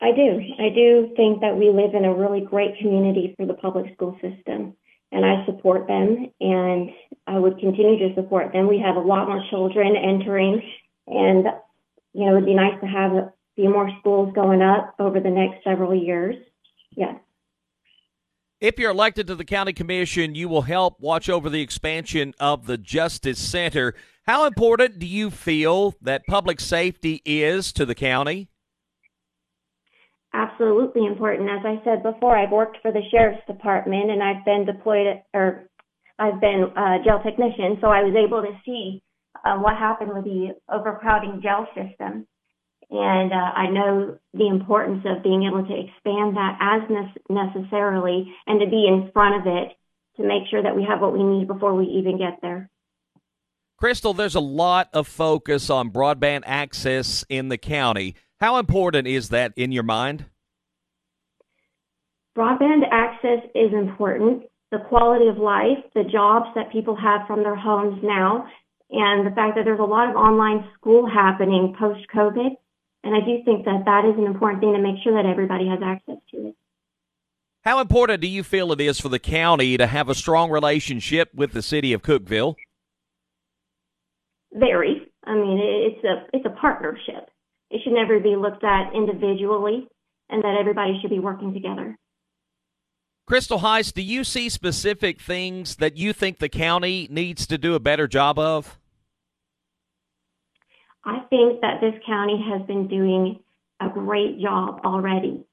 I 0.00 0.12
do. 0.12 0.40
I 0.58 0.68
do 0.74 1.14
think 1.16 1.40
that 1.40 1.56
we 1.56 1.70
live 1.70 1.94
in 1.94 2.04
a 2.04 2.14
really 2.14 2.42
great 2.42 2.78
community 2.78 3.34
for 3.36 3.46
the 3.46 3.54
public 3.54 3.94
school 3.94 4.18
system, 4.20 4.76
and 5.10 5.24
I 5.24 5.46
support 5.46 5.86
them, 5.86 6.30
and 6.40 6.90
Uh, 7.28 7.40
would 7.40 7.58
continue 7.58 7.98
to 8.08 8.14
support 8.14 8.52
them. 8.52 8.68
We 8.68 8.78
have 8.78 8.94
a 8.94 9.00
lot 9.00 9.26
more 9.26 9.42
children 9.50 9.96
entering, 9.96 10.62
and 11.08 11.46
you 12.12 12.24
know, 12.24 12.32
it 12.32 12.34
would 12.34 12.46
be 12.46 12.54
nice 12.54 12.80
to 12.80 12.86
have 12.86 13.12
a 13.12 13.32
few 13.56 13.68
more 13.68 13.90
schools 13.98 14.32
going 14.32 14.62
up 14.62 14.94
over 15.00 15.18
the 15.18 15.30
next 15.30 15.64
several 15.64 15.92
years. 15.94 16.36
Yes. 16.96 17.16
If 18.60 18.78
you're 18.78 18.92
elected 18.92 19.26
to 19.26 19.34
the 19.34 19.44
county 19.44 19.72
commission, 19.72 20.34
you 20.34 20.48
will 20.48 20.62
help 20.62 21.00
watch 21.00 21.28
over 21.28 21.50
the 21.50 21.60
expansion 21.60 22.32
of 22.40 22.66
the 22.66 22.78
Justice 22.78 23.38
Center. 23.38 23.94
How 24.26 24.46
important 24.46 24.98
do 24.98 25.06
you 25.06 25.30
feel 25.30 25.94
that 26.00 26.26
public 26.26 26.60
safety 26.60 27.22
is 27.26 27.72
to 27.74 27.84
the 27.84 27.94
county? 27.94 28.48
Absolutely 30.32 31.06
important. 31.06 31.50
As 31.50 31.64
I 31.64 31.82
said 31.84 32.02
before, 32.02 32.36
I've 32.36 32.50
worked 32.50 32.78
for 32.82 32.92
the 32.92 33.02
sheriff's 33.10 33.46
department 33.46 34.10
and 34.10 34.22
I've 34.22 34.44
been 34.44 34.64
deployed 34.64 35.22
or 35.34 35.65
I've 36.18 36.40
been 36.40 36.72
a 36.76 37.04
jail 37.04 37.20
technician, 37.22 37.78
so 37.80 37.88
I 37.88 38.02
was 38.02 38.14
able 38.16 38.42
to 38.42 38.52
see 38.64 39.02
uh, 39.44 39.56
what 39.58 39.76
happened 39.76 40.12
with 40.14 40.24
the 40.24 40.54
overcrowding 40.68 41.40
jail 41.42 41.66
system. 41.74 42.26
And 42.88 43.32
uh, 43.32 43.36
I 43.36 43.68
know 43.68 44.18
the 44.32 44.46
importance 44.46 45.04
of 45.04 45.22
being 45.22 45.42
able 45.44 45.66
to 45.66 45.74
expand 45.74 46.36
that 46.36 46.56
as 46.60 46.88
ne- 46.88 47.34
necessarily 47.34 48.32
and 48.46 48.60
to 48.60 48.66
be 48.66 48.86
in 48.86 49.10
front 49.12 49.40
of 49.40 49.52
it 49.52 49.72
to 50.16 50.26
make 50.26 50.44
sure 50.50 50.62
that 50.62 50.76
we 50.76 50.84
have 50.88 51.00
what 51.00 51.12
we 51.12 51.22
need 51.22 51.48
before 51.48 51.74
we 51.74 51.84
even 51.86 52.16
get 52.16 52.38
there. 52.40 52.70
Krystal, 53.82 54.16
there's 54.16 54.34
a 54.34 54.40
lot 54.40 54.88
of 54.94 55.06
focus 55.06 55.68
on 55.68 55.90
broadband 55.90 56.44
access 56.46 57.24
in 57.28 57.48
the 57.48 57.58
county. 57.58 58.14
How 58.40 58.58
important 58.58 59.06
is 59.06 59.28
that 59.30 59.52
in 59.56 59.72
your 59.72 59.82
mind? 59.82 60.26
Broadband 62.36 62.82
access 62.90 63.40
is 63.54 63.72
important. 63.72 64.44
The 64.72 64.78
quality 64.88 65.28
of 65.28 65.38
life, 65.38 65.78
the 65.94 66.04
jobs 66.04 66.46
that 66.54 66.72
people 66.72 66.96
have 66.96 67.26
from 67.26 67.42
their 67.42 67.54
homes 67.54 68.00
now, 68.02 68.46
and 68.90 69.26
the 69.26 69.34
fact 69.34 69.56
that 69.56 69.64
there's 69.64 69.80
a 69.80 69.84
lot 69.84 70.10
of 70.10 70.16
online 70.16 70.68
school 70.76 71.08
happening 71.08 71.74
post 71.78 72.00
COVID 72.14 72.56
and 73.06 73.14
I 73.14 73.20
do 73.20 73.38
think 73.44 73.64
that 73.66 73.84
that 73.84 74.04
is 74.04 74.18
an 74.18 74.26
important 74.26 74.60
thing 74.60 74.72
to 74.72 74.80
make 74.80 74.96
sure 75.04 75.14
that 75.14 75.28
everybody 75.28 75.68
has 75.68 75.78
access 75.80 76.16
to 76.32 76.48
it. 76.48 76.56
How 77.62 77.78
important 77.78 78.20
do 78.20 78.26
you 78.26 78.42
feel 78.42 78.72
it 78.72 78.80
is 78.80 78.98
for 78.98 79.08
the 79.08 79.20
county 79.20 79.76
to 79.76 79.86
have 79.86 80.08
a 80.08 80.14
strong 80.14 80.50
relationship 80.50 81.32
with 81.32 81.52
the 81.52 81.62
city 81.62 81.92
of 81.92 82.02
Cookeville? 82.02 82.56
Very. 84.52 85.02
I 85.24 85.34
mean, 85.34 85.60
it's 85.62 86.04
a 86.04 86.36
it's 86.36 86.46
a 86.46 86.60
partnership. 86.60 87.30
It 87.70 87.80
should 87.84 87.92
never 87.92 88.18
be 88.18 88.34
looked 88.34 88.64
at 88.64 88.92
individually, 88.92 89.86
and 90.28 90.42
that 90.42 90.56
everybody 90.58 90.98
should 91.00 91.10
be 91.10 91.20
working 91.20 91.54
together. 91.54 91.96
Krystal 93.28 93.60
Heisz, 93.60 93.92
do 93.92 94.02
you 94.02 94.22
see 94.22 94.48
specific 94.48 95.20
things 95.20 95.76
that 95.76 95.96
you 95.96 96.12
think 96.12 96.38
the 96.38 96.48
county 96.48 97.08
needs 97.10 97.46
to 97.48 97.58
do 97.58 97.74
a 97.74 97.80
better 97.80 98.06
job 98.06 98.38
of? 98.38 98.78
I 101.04 101.20
think 101.28 101.60
that 101.60 101.80
this 101.80 101.94
county 102.06 102.40
has 102.52 102.64
been 102.66 102.86
doing 102.86 103.40
a 103.80 103.88
great 103.88 104.40
job 104.40 104.80
already. 104.84 105.44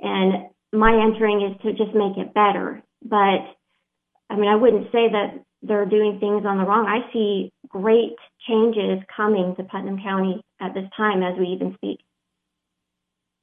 And 0.00 0.48
my 0.72 0.92
entering 1.02 1.50
is 1.50 1.60
to 1.62 1.72
just 1.72 1.94
make 1.94 2.18
it 2.18 2.34
better. 2.34 2.82
But 3.02 3.40
I 4.28 4.36
mean, 4.36 4.48
I 4.48 4.56
wouldn't 4.56 4.86
say 4.92 5.08
that 5.10 5.44
they're 5.62 5.86
doing 5.86 6.18
things 6.20 6.44
on 6.44 6.58
the 6.58 6.64
wrong. 6.64 6.86
I 6.86 7.10
see 7.12 7.50
great 7.68 8.16
changes 8.46 9.02
coming 9.14 9.54
to 9.56 9.64
Putnam 9.64 10.02
County 10.02 10.42
at 10.60 10.74
this 10.74 10.88
time 10.96 11.22
as 11.22 11.38
we 11.38 11.46
even 11.46 11.74
speak. 11.76 12.00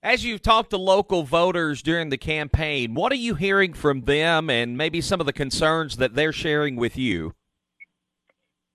As 0.03 0.25
you've 0.25 0.41
talked 0.41 0.71
to 0.71 0.77
local 0.77 1.21
voters 1.21 1.83
during 1.83 2.09
the 2.09 2.17
campaign, 2.17 2.95
what 2.95 3.11
are 3.11 3.15
you 3.15 3.35
hearing 3.35 3.73
from 3.73 4.01
them 4.01 4.49
and 4.49 4.75
maybe 4.75 4.99
some 4.99 5.19
of 5.19 5.27
the 5.27 5.33
concerns 5.33 5.97
that 5.97 6.15
they're 6.15 6.33
sharing 6.33 6.75
with 6.75 6.97
you? 6.97 7.35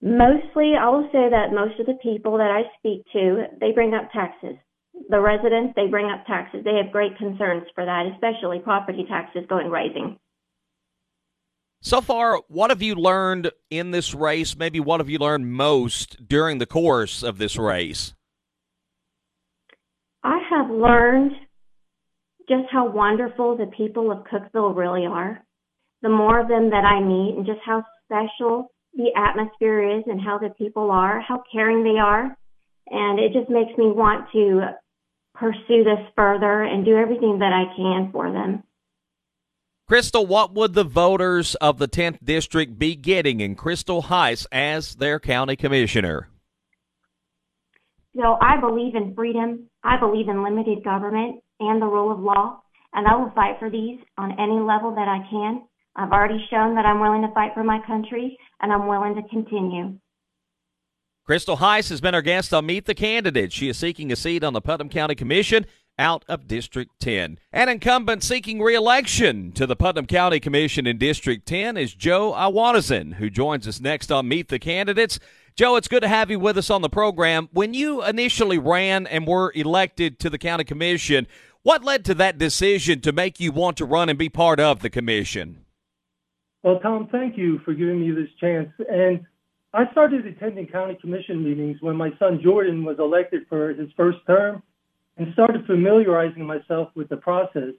Mostly, 0.01 0.75
I 0.79 0.89
will 0.89 1.09
say 1.11 1.29
that 1.29 1.53
most 1.53 1.81
of 1.81 1.87
the 1.87 1.99
people 2.01 2.39
that 2.39 2.53
I 2.53 2.63
speak 2.79 3.05
to, 3.13 3.47
they 3.59 3.73
bring 3.73 3.93
up 3.93 4.13
taxes. 4.13 4.55
The 5.11 5.21
residents, 5.21 5.73
they 5.75 5.89
bring 5.89 6.07
up 6.07 6.25
taxes. 6.27 6.63
They 6.65 6.77
have 6.77 6.93
great 6.93 7.19
concerns 7.19 7.65
for 7.75 7.85
that, 7.85 8.07
especially 8.15 8.61
property 8.61 9.05
taxes 9.09 9.43
going 9.49 9.69
rising. 9.69 10.19
So 11.81 12.01
far, 12.01 12.41
what 12.47 12.71
have 12.71 12.83
you 12.83 12.95
learned 12.95 13.51
in 13.69 13.91
this 13.91 14.15
race? 14.15 14.57
Maybe 14.57 14.79
what 14.79 15.01
have 15.01 15.11
you 15.11 15.19
learned 15.19 15.53
most 15.53 16.29
during 16.29 16.59
the 16.59 16.67
course 16.67 17.25
of 17.25 17.39
this 17.39 17.57
race? 17.59 18.15
I 20.27 20.41
have 20.51 20.71
learned 20.71 21.31
just 22.49 22.65
how 22.73 22.91
wonderful 22.91 23.57
the 23.57 23.67
people 23.67 24.11
of 24.11 24.25
Cookeville 24.25 24.75
really 24.75 25.07
are. 25.07 25.41
The 26.03 26.09
more 26.09 26.41
of 26.41 26.49
them 26.49 26.71
that 26.71 26.85
I 26.85 27.01
meet, 27.01 27.37
and 27.37 27.47
just 27.47 27.61
how 27.65 27.85
special 28.05 28.73
the 28.95 29.13
atmosphere 29.17 29.99
is, 29.99 30.03
and 30.07 30.21
how 30.21 30.39
the 30.39 30.51
people 30.51 30.91
are, 30.91 31.21
how 31.21 31.45
caring 31.53 31.85
they 31.85 32.01
are. 32.01 32.37
And 32.89 33.21
it 33.21 33.33
just 33.35 33.49
makes 33.49 33.79
me 33.79 33.87
want 33.87 34.27
to 34.33 34.75
pursue 35.37 35.85
this 35.85 36.05
further 36.17 36.63
and 36.63 36.85
do 36.85 36.97
everything 36.97 37.39
that 37.39 37.53
I 37.53 37.73
can 37.77 38.11
for 38.11 38.33
them. 38.33 38.65
Krystal, 39.89 40.27
what 40.27 40.53
would 40.55 40.75
the 40.75 40.83
voters 40.83 41.55
of 41.57 41.79
the 41.79 41.87
10th 41.87 42.19
District 42.25 42.77
be 42.77 42.97
getting 42.97 43.39
in 43.39 43.55
Krystal 43.55 44.07
Heisz 44.07 44.45
as 44.51 44.97
their 44.97 45.21
county 45.21 45.55
commissioner? 45.55 46.29
So 48.17 48.39
I 48.41 48.59
believe 48.61 48.95
in 48.95 49.15
freedom. 49.15 49.69
I 49.85 50.01
believe 50.01 50.29
in 50.29 50.43
limited 50.43 50.83
government 50.83 51.43
and 51.61 51.81
the 51.81 51.87
rule 51.87 52.11
of 52.11 52.21
law, 52.21 52.61
and 52.93 53.07
I 53.07 53.17
will 53.17 53.31
fight 53.35 53.57
for 53.59 53.71
these 53.71 53.99
on 54.17 54.33
any 54.33 54.59
level 54.59 54.95
that 54.95 55.09
I 55.09 55.19
can. 55.31 55.63
I've 55.97 56.13
already 56.13 56.45
shown 56.51 56.75
that 56.75 56.87
I'm 56.87 57.01
willing 57.01 57.23
to 57.23 57.33
fight 57.35 57.53
for 57.55 57.65
my 57.65 57.81
country, 57.87 58.39
and 58.61 58.73
I'm 58.73 58.87
willing 58.87 59.15
to 59.15 59.29
continue. 59.29 59.99
Krystal 61.29 61.59
Heisz 61.59 61.89
has 61.91 62.01
been 62.01 62.15
our 62.15 62.23
guest 62.23 62.55
on 62.55 62.67
Meet 62.67 62.87
the 62.87 62.95
Candidate. 62.95 63.53
She 63.53 63.69
is 63.69 63.77
seeking 63.77 64.13
a 64.13 64.17
seat 64.17 64.45
on 64.45 64.53
the 64.53 64.61
Putnam 64.61 64.89
County 64.89 65.15
Commission 65.15 65.67
out 65.99 66.25
of 66.29 66.47
District 66.47 66.93
10. 67.01 67.39
An 67.53 67.69
incumbent 67.69 68.23
seeking 68.23 68.61
re-election 68.61 69.53
to 69.53 69.67
the 69.67 69.77
Putnam 69.77 70.07
County 70.07 70.39
Commission 70.39 70.87
in 70.87 70.99
District 70.99 71.45
10 71.47 71.77
is 71.77 71.95
Joe 71.95 72.33
Iwanyszyn, 72.33 73.15
who 73.15 73.29
joins 73.31 73.67
us 73.67 73.81
next 73.81 74.13
on 74.13 74.29
Meet 74.29 74.49
the 74.49 74.59
Candidates. 74.59 75.19
Joe, 75.57 75.77
it's 75.77 75.89
good 75.89 76.03
to 76.03 76.09
have 76.09 76.31
you 76.31 76.39
with 76.39 76.59
us 76.59 76.69
on 76.69 76.83
the 76.83 76.91
program. 76.91 77.49
When 77.51 77.73
you 77.73 78.05
initially 78.05 78.59
ran 78.59 79.07
and 79.07 79.27
were 79.27 79.53
elected 79.55 80.19
to 80.19 80.29
the 80.29 80.37
county 80.37 80.65
commission, 80.65 81.27
what 81.63 81.83
led 81.83 82.05
to 82.05 82.15
that 82.17 82.37
decision 82.37 83.01
to 83.01 83.11
make 83.11 83.41
you 83.41 83.53
want 83.53 83.79
to 83.79 83.87
run 83.87 84.11
and 84.11 84.19
be 84.19 84.29
part 84.29 84.61
of 84.61 84.81
the 84.81 84.91
commission? 84.91 85.65
Well, 86.63 86.79
Tom, 86.81 87.09
thank 87.11 87.39
you 87.39 87.59
for 87.65 87.73
giving 87.73 88.03
me 88.03 88.11
this 88.11 88.29
chance. 88.39 88.69
And 88.87 89.25
I 89.73 89.91
started 89.93 90.27
attending 90.27 90.67
county 90.67 90.99
commission 91.01 91.43
meetings 91.43 91.79
when 91.81 91.97
my 91.97 92.11
son 92.19 92.39
Jordan 92.43 92.85
was 92.85 92.99
elected 92.99 93.47
for 93.49 93.71
his 93.71 93.89
first 93.97 94.19
term 94.27 94.63
and 95.17 95.33
started 95.33 95.65
familiarizing 95.65 96.45
myself 96.45 96.91
with 96.95 97.09
the 97.09 97.17
process. 97.17 97.73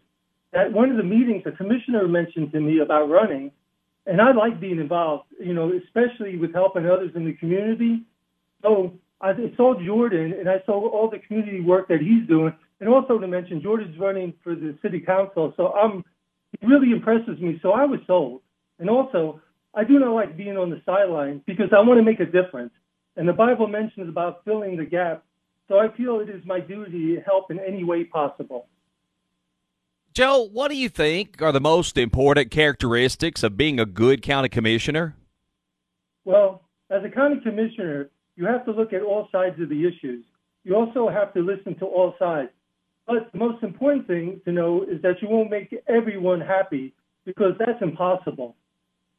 At 0.51 0.74
one 0.74 0.89
of 0.89 0.98
the 0.98 1.03
meetings, 1.03 1.43
a 1.46 1.51
commissioner 1.51 2.07
mentioned 2.07 2.53
to 2.53 2.60
me 2.60 2.79
about 2.79 3.07
running, 3.07 3.51
and 4.07 4.21
I 4.21 4.31
like 4.31 4.59
being 4.59 4.79
involved, 4.79 5.25
you 5.39 5.53
know, 5.53 5.73
especially 5.85 6.37
with 6.37 6.53
helping 6.53 6.85
others 6.85 7.11
in 7.15 7.25
the 7.25 7.33
community. 7.33 8.03
So 8.61 8.93
I 9.19 9.33
saw 9.57 9.79
Jordan 9.79 10.34
and 10.34 10.49
I 10.49 10.62
saw 10.65 10.88
all 10.89 11.10
the 11.10 11.19
community 11.19 11.60
work 11.60 11.89
that 11.89 11.99
he's 11.99 12.25
doing. 12.27 12.53
And 12.79 12.88
also 12.88 13.19
to 13.19 13.27
mention, 13.27 13.62
Jordan's 13.62 13.97
running 13.99 14.34
for 14.43 14.55
the 14.55 14.77
city 14.82 15.01
council. 15.01 15.53
So 15.58 15.73
I'm, 15.73 16.05
he 16.60 16.65
really 16.65 16.91
impresses 16.91 17.39
me. 17.39 17.60
So 17.62 17.73
I 17.73 17.86
was 17.86 17.99
sold. 18.08 18.41
And 18.79 18.89
also, 18.89 19.41
I 19.73 19.84
do 19.84 19.99
not 19.99 20.13
like 20.13 20.38
being 20.38 20.58
on 20.58 20.69
the 20.69 20.82
sidelines 20.86 21.41
because 21.45 21.69
I 21.75 21.82
want 21.82 21.99
to 21.99 22.03
make 22.03 22.21
a 22.21 22.25
difference. 22.25 22.71
And 23.17 23.27
the 23.27 23.34
Bible 23.34 23.67
mentions 23.67 24.08
about 24.08 24.45
filling 24.45 24.77
the 24.77 24.86
gap. 24.86 25.25
So 25.67 25.79
I 25.79 25.89
feel 25.97 26.21
it 26.21 26.29
is 26.29 26.41
my 26.45 26.62
duty 26.62 27.15
to 27.15 27.21
help 27.21 27.51
in 27.51 27.60
any 27.60 27.84
way 27.84 28.05
possible. 28.05 28.67
Joe, 30.17 30.49
what 30.51 30.71
do 30.71 30.75
you 30.75 30.89
think 30.89 31.43
are 31.43 31.51
the 31.51 31.62
most 31.62 31.95
important 31.95 32.49
characteristics 32.49 33.43
of 33.43 33.56
being 33.56 33.80
a 33.80 33.86
good 33.86 34.23
county 34.23 34.49
commissioner? 34.49 35.15
Well, 36.25 36.63
as 36.89 37.03
a 37.06 37.10
county 37.10 37.39
commissioner, 37.43 38.10
you 38.36 38.47
have 38.47 38.65
to 38.65 38.71
look 38.71 38.93
at 38.93 39.03
all 39.03 39.30
sides 39.32 39.62
of 39.62 39.69
the 39.69 39.88
issues. 39.88 40.25
You 40.63 40.75
also 40.75 41.08
have 41.08 41.36
to 41.36 41.41
listen 41.41 41.75
to 41.75 41.86
all 41.86 42.15
sides. 42.17 42.49
But 43.06 43.32
the 43.32 43.38
most 43.38 43.62
important 43.62 44.08
thing 44.08 44.41
to 44.45 44.51
know 44.51 44.82
is 44.82 44.99
that 45.03 45.21
you 45.21 45.30
won't 45.30 45.51
make 45.51 45.71
everyone 45.88 46.41
happy 46.41 46.95
because 47.23 47.53
that's 47.60 47.80
impossible. 47.84 48.56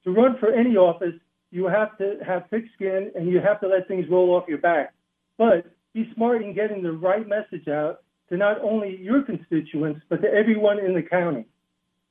To 0.03 0.11
run 0.11 0.37
for 0.41 0.53
any 0.53 0.77
office, 0.77 1.15
you 1.53 1.67
have 1.67 1.97
to 1.99 2.17
have 2.27 2.51
thick 2.51 2.65
skin 2.75 3.13
and 3.15 3.29
you 3.29 3.39
have 3.39 3.61
to 3.61 3.69
let 3.69 3.87
things 3.87 4.07
roll 4.11 4.35
off 4.35 4.49
your 4.49 4.59
back. 4.59 4.95
But 5.37 5.65
be 5.95 6.11
smart 6.17 6.43
in 6.43 6.57
getting 6.57 6.83
the 6.83 6.91
right 6.91 7.25
message 7.29 7.69
out 7.69 8.01
to 8.29 8.37
not 8.37 8.61
only 8.61 8.99
your 9.01 9.23
constituents, 9.23 10.01
but 10.09 10.23
to 10.23 10.29
everyone 10.29 10.79
in 10.79 10.95
the 10.95 11.03
county. 11.03 11.47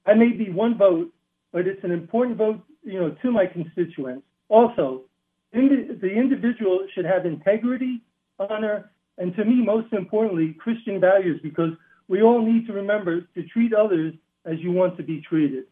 I 0.05 0.13
may 0.13 0.29
be 0.29 0.49
one 0.49 0.77
vote, 0.77 1.13
but 1.51 1.67
it's 1.67 1.83
an 1.83 1.91
important 1.91 2.37
vote, 2.37 2.61
you 2.83 2.99
know, 2.99 3.11
to 3.21 3.31
my 3.31 3.45
constituents. 3.45 4.23
Also, 4.49 5.03
the 5.51 6.09
individual 6.09 6.87
should 6.93 7.05
have 7.05 7.25
integrity, 7.25 8.01
honor, 8.39 8.89
and 9.17 9.35
to 9.35 9.43
me, 9.43 9.55
most 9.55 9.91
importantly, 9.93 10.53
Christian 10.53 10.99
values, 10.99 11.39
because 11.41 11.71
we 12.07 12.21
all 12.21 12.41
need 12.41 12.67
to 12.67 12.73
remember 12.73 13.21
to 13.21 13.43
treat 13.47 13.73
others 13.73 14.13
as 14.45 14.59
you 14.59 14.71
want 14.71 14.95
to 14.97 15.03
be 15.03 15.21
treated. 15.21 15.65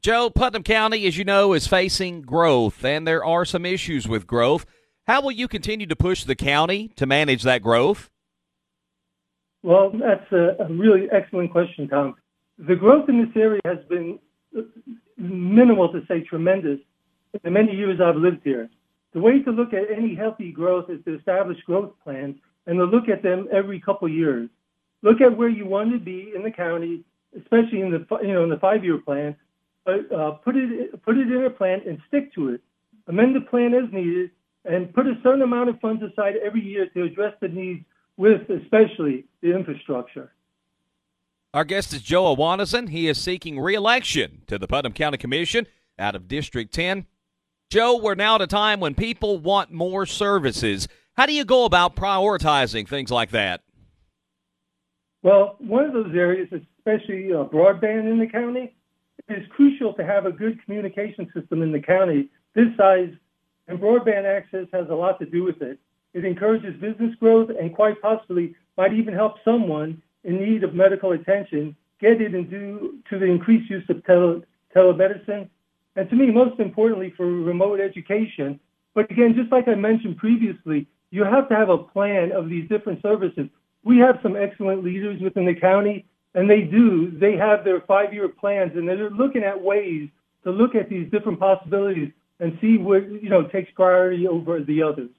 Joe, 0.00 0.30
Putnam 0.30 0.64
County, 0.64 1.06
as 1.06 1.16
you 1.16 1.24
know, 1.24 1.52
is 1.52 1.66
facing 1.68 2.22
growth, 2.22 2.84
and 2.84 3.06
there 3.06 3.24
are 3.24 3.44
some 3.44 3.64
issues 3.64 4.08
with 4.08 4.26
growth. 4.26 4.66
How 5.06 5.22
will 5.22 5.30
you 5.32 5.46
continue 5.46 5.86
to 5.86 5.96
push 5.96 6.24
the 6.24 6.34
county 6.34 6.88
to 6.96 7.06
manage 7.06 7.44
that 7.44 7.62
growth? 7.62 8.10
Well, 9.62 9.90
that's 9.90 10.30
a, 10.32 10.56
a 10.58 10.68
really 10.68 11.08
excellent 11.10 11.52
question, 11.52 11.88
Tom. 11.88 12.16
The 12.58 12.76
growth 12.76 13.08
in 13.08 13.18
this 13.24 13.34
area 13.36 13.60
has 13.64 13.78
been 13.88 14.18
minimal 15.16 15.92
to 15.92 16.04
say 16.06 16.20
tremendous 16.20 16.80
in 17.34 17.40
the 17.44 17.50
many 17.50 17.74
years 17.74 18.00
I've 18.00 18.16
lived 18.16 18.40
here. 18.44 18.68
The 19.12 19.20
way 19.20 19.42
to 19.42 19.50
look 19.50 19.72
at 19.72 19.90
any 19.90 20.14
healthy 20.14 20.52
growth 20.52 20.90
is 20.90 21.04
to 21.04 21.16
establish 21.16 21.58
growth 21.64 21.92
plans 22.02 22.36
and 22.66 22.78
to 22.78 22.84
look 22.84 23.08
at 23.08 23.22
them 23.22 23.48
every 23.52 23.80
couple 23.80 24.08
years. 24.08 24.48
Look 25.02 25.20
at 25.20 25.36
where 25.36 25.48
you 25.48 25.66
want 25.66 25.92
to 25.92 25.98
be 25.98 26.32
in 26.34 26.42
the 26.42 26.50
county, 26.50 27.04
especially 27.36 27.80
in 27.80 27.90
the 27.90 28.06
you 28.22 28.32
know 28.32 28.44
in 28.44 28.50
the 28.50 28.58
five-year 28.58 28.98
plan. 28.98 29.36
But 29.84 30.12
uh, 30.12 30.32
put 30.32 30.56
it 30.56 31.02
put 31.02 31.18
it 31.18 31.30
in 31.30 31.44
a 31.44 31.50
plan 31.50 31.82
and 31.86 31.98
stick 32.08 32.32
to 32.34 32.50
it. 32.50 32.60
Amend 33.08 33.34
the 33.34 33.40
plan 33.40 33.74
as 33.74 33.92
needed, 33.92 34.30
and 34.64 34.94
put 34.94 35.06
a 35.06 35.18
certain 35.22 35.42
amount 35.42 35.70
of 35.70 35.80
funds 35.80 36.02
aside 36.02 36.34
every 36.36 36.62
year 36.62 36.86
to 36.86 37.02
address 37.02 37.34
the 37.40 37.48
needs 37.48 37.84
with 38.16 38.48
especially 38.50 39.24
the 39.40 39.54
infrastructure. 39.54 40.32
Our 41.54 41.64
guest 41.64 41.92
is 41.92 42.02
Joe 42.02 42.34
Iwanyszyn. 42.34 42.88
He 42.88 43.08
is 43.08 43.20
seeking 43.20 43.60
re-election 43.60 44.42
to 44.46 44.58
the 44.58 44.66
Putnam 44.66 44.92
County 44.92 45.18
Commission 45.18 45.66
out 45.98 46.14
of 46.14 46.28
District 46.28 46.72
10. 46.72 47.06
Joe, 47.70 47.98
we're 47.98 48.14
now 48.14 48.36
at 48.36 48.42
a 48.42 48.46
time 48.46 48.80
when 48.80 48.94
people 48.94 49.38
want 49.38 49.70
more 49.70 50.06
services. 50.06 50.88
How 51.14 51.26
do 51.26 51.34
you 51.34 51.44
go 51.44 51.64
about 51.64 51.94
prioritizing 51.94 52.88
things 52.88 53.10
like 53.10 53.30
that? 53.30 53.62
Well, 55.22 55.56
one 55.58 55.84
of 55.84 55.92
those 55.92 56.14
areas, 56.14 56.48
especially 56.52 57.32
uh, 57.32 57.44
broadband 57.44 58.10
in 58.10 58.18
the 58.18 58.26
county, 58.26 58.74
it 59.28 59.38
is 59.38 59.46
crucial 59.50 59.92
to 59.94 60.04
have 60.04 60.26
a 60.26 60.32
good 60.32 60.62
communication 60.64 61.30
system 61.34 61.62
in 61.62 61.70
the 61.70 61.80
county 61.80 62.28
this 62.54 62.68
size, 62.76 63.12
and 63.68 63.78
broadband 63.78 64.24
access 64.24 64.66
has 64.72 64.88
a 64.90 64.94
lot 64.94 65.18
to 65.20 65.26
do 65.26 65.44
with 65.44 65.62
it. 65.62 65.78
It 66.14 66.24
encourages 66.24 66.74
business 66.80 67.14
growth 67.16 67.50
and 67.58 67.74
quite 67.74 68.00
possibly 68.02 68.54
might 68.76 68.92
even 68.92 69.14
help 69.14 69.36
someone 69.44 70.02
in 70.24 70.36
need 70.36 70.64
of 70.64 70.74
medical 70.74 71.12
attention 71.12 71.76
get 72.00 72.20
it 72.20 72.34
and 72.34 72.50
due 72.50 72.98
to 73.08 73.18
the 73.18 73.26
increased 73.26 73.70
use 73.70 73.88
of 73.88 74.04
tele- 74.04 74.42
telemedicine. 74.74 75.48
And 75.96 76.10
to 76.10 76.16
me, 76.16 76.30
most 76.30 76.58
importantly, 76.58 77.12
for 77.16 77.26
remote 77.26 77.80
education. 77.80 78.58
But 78.94 79.10
again, 79.10 79.34
just 79.34 79.52
like 79.52 79.68
I 79.68 79.74
mentioned 79.74 80.16
previously, 80.16 80.86
you 81.10 81.24
have 81.24 81.48
to 81.48 81.54
have 81.54 81.68
a 81.68 81.78
plan 81.78 82.32
of 82.32 82.48
these 82.48 82.68
different 82.68 83.00
services. 83.02 83.48
We 83.84 83.98
have 83.98 84.18
some 84.22 84.36
excellent 84.36 84.82
leaders 84.82 85.20
within 85.20 85.44
the 85.44 85.54
county, 85.54 86.06
and 86.34 86.48
they 86.48 86.62
do. 86.62 87.10
They 87.10 87.36
have 87.36 87.64
their 87.64 87.80
five 87.82 88.12
year 88.12 88.28
plans, 88.28 88.72
and 88.74 88.88
they're 88.88 89.10
looking 89.10 89.44
at 89.44 89.60
ways 89.60 90.08
to 90.44 90.50
look 90.50 90.74
at 90.74 90.88
these 90.88 91.10
different 91.10 91.38
possibilities 91.38 92.10
and 92.40 92.58
see 92.60 92.78
what 92.78 93.08
you 93.22 93.28
know 93.28 93.42
takes 93.44 93.70
priority 93.72 94.26
over 94.26 94.60
the 94.60 94.82
others. 94.82 95.10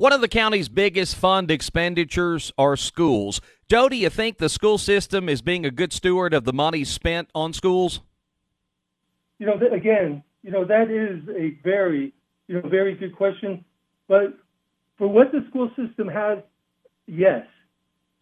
One 0.00 0.14
of 0.14 0.22
the 0.22 0.28
county's 0.28 0.70
biggest 0.70 1.14
fund 1.14 1.50
expenditures 1.50 2.54
are 2.56 2.74
schools. 2.74 3.42
Joe, 3.68 3.86
do 3.90 3.96
you 3.96 4.08
think 4.08 4.38
the 4.38 4.48
school 4.48 4.78
system 4.78 5.28
is 5.28 5.42
being 5.42 5.66
a 5.66 5.70
good 5.70 5.92
steward 5.92 6.32
of 6.32 6.44
the 6.44 6.54
money 6.54 6.84
spent 6.84 7.28
on 7.34 7.52
schools? 7.52 8.00
You 9.38 9.44
know, 9.44 9.60
again, 9.70 10.24
you 10.42 10.52
know 10.52 10.64
that 10.64 10.90
is 10.90 11.28
a 11.28 11.50
very, 11.62 12.14
you 12.48 12.54
know, 12.54 12.66
very 12.66 12.94
good 12.94 13.14
question. 13.14 13.62
But 14.08 14.38
for 14.96 15.06
what 15.06 15.32
the 15.32 15.44
school 15.50 15.70
system 15.76 16.08
has, 16.08 16.38
yes. 17.06 17.46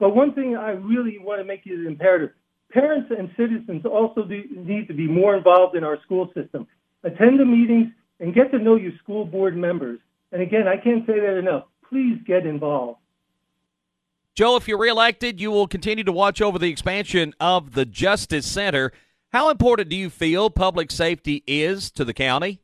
But 0.01 0.17
one 0.17 0.35
thing 0.35 0.57
I 0.57 0.71
really 0.71 1.21
want 1.21 1.41
to 1.41 1.45
make 1.45 1.65
it 1.65 1.87
imperative 1.87 2.31
parents 2.73 3.13
and 3.17 3.31
citizens 3.37 3.87
also 3.87 4.25
need 4.25 4.89
to 4.89 4.95
be 4.95 5.07
more 5.07 5.37
involved 5.37 5.77
in 5.77 5.85
our 5.85 6.03
school 6.03 6.33
system. 6.35 6.67
Attend 7.05 7.39
the 7.39 7.45
meetings 7.45 7.93
and 8.19 8.35
get 8.35 8.51
to 8.51 8.59
know 8.59 8.75
your 8.75 8.99
school 9.01 9.25
board 9.25 9.57
members. 9.57 10.01
And 10.33 10.43
again, 10.43 10.69
I 10.69 10.77
can't 10.77 11.07
say 11.07 11.19
that 11.21 11.39
enough. 11.39 11.65
Please 11.89 12.19
get 12.27 12.47
involved. 12.47 12.99
Joe, 14.35 14.57
if 14.57 14.69
you're 14.69 14.79
reelected, 14.79 15.41
you 15.41 15.51
will 15.51 15.67
continue 15.67 16.05
to 16.05 16.13
watch 16.13 16.41
over 16.41 16.59
the 16.59 16.71
expansion 16.71 17.35
of 17.41 17.73
the 17.73 17.85
Justice 17.85 18.47
Center. 18.47 18.93
How 19.33 19.51
important 19.51 19.89
do 19.89 19.97
you 19.97 20.11
feel 20.11 20.49
public 20.49 20.91
safety 20.91 21.43
is 21.47 21.91
to 21.93 22.05
the 22.05 22.15
county? 22.15 22.61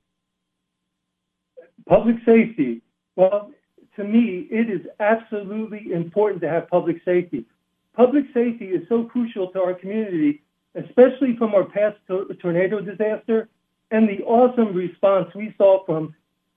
Public 1.89 2.17
safety. 2.25 2.81
Well, 3.17 3.51
to 3.97 4.05
me, 4.05 4.47
it 4.51 4.71
is 4.71 4.87
absolutely 5.01 5.93
important 5.93 6.43
to 6.43 6.49
have 6.49 6.69
public 6.69 7.03
safety. 7.05 7.45
Public 7.95 8.25
safety 8.33 8.67
is 8.67 8.89
so 8.89 9.05
crucial 9.05 9.49
to 9.49 9.61
our 9.61 9.75
community, 9.75 10.43
especially 10.75 11.37
from 11.37 11.55
our 11.55 11.65
past 11.65 11.97
tornado 12.41 12.81
disaster 12.81 13.49
and 13.91 14.09
the 14.09 14.23
awesome 14.25 14.75
response 14.75 15.33
we 15.35 15.55
saw 15.57 15.85
from 15.85 16.15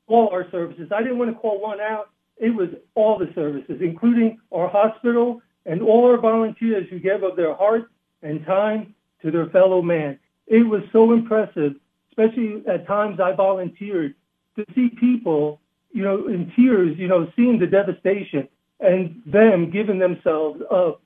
all 0.08 0.30
our 0.30 0.50
services. 0.52 0.89
I 0.91 1.02
didn't 1.02 1.20
want 1.20 1.32
to 1.32 1.39
call 1.39 1.62
one 1.62 1.80
out. 1.80 2.10
It 2.38 2.52
was 2.52 2.70
all 2.96 3.17
the 3.17 3.32
services, 3.36 3.80
including 3.82 4.39
our 4.52 4.67
hospital 4.70 5.41
and 5.65 5.82
all 5.82 6.06
our 6.06 6.17
volunteers 6.17 6.88
who 6.89 7.00
gave 7.00 7.24
of 7.24 7.36
their 7.36 7.54
heart 7.54 7.89
and 8.22 8.46
time 8.46 8.96
to 9.22 9.32
their 9.32 9.48
fellow 9.48 9.82
man. 9.82 10.20
It 10.48 10.63
was 10.63 10.82
so 10.91 11.12
impressive, 11.12 11.76
especially 12.12 12.63
at 12.67 12.88
times 12.88 13.20
I 13.20 13.34
volunteered 13.34 14.15
to 14.56 14.65
see 14.74 14.89
people, 14.89 15.60
you 15.91 16.04
know, 16.04 16.28
in 16.28 16.52
tears, 16.56 16.98
you 16.98 17.08
know, 17.08 17.32
seeing 17.36 17.60
the 17.60 17.67
devastation 17.67 18.48
and 18.80 19.22
them 19.26 19.72
giving 19.72 20.00
themselves 20.00 20.62
up 20.72 21.02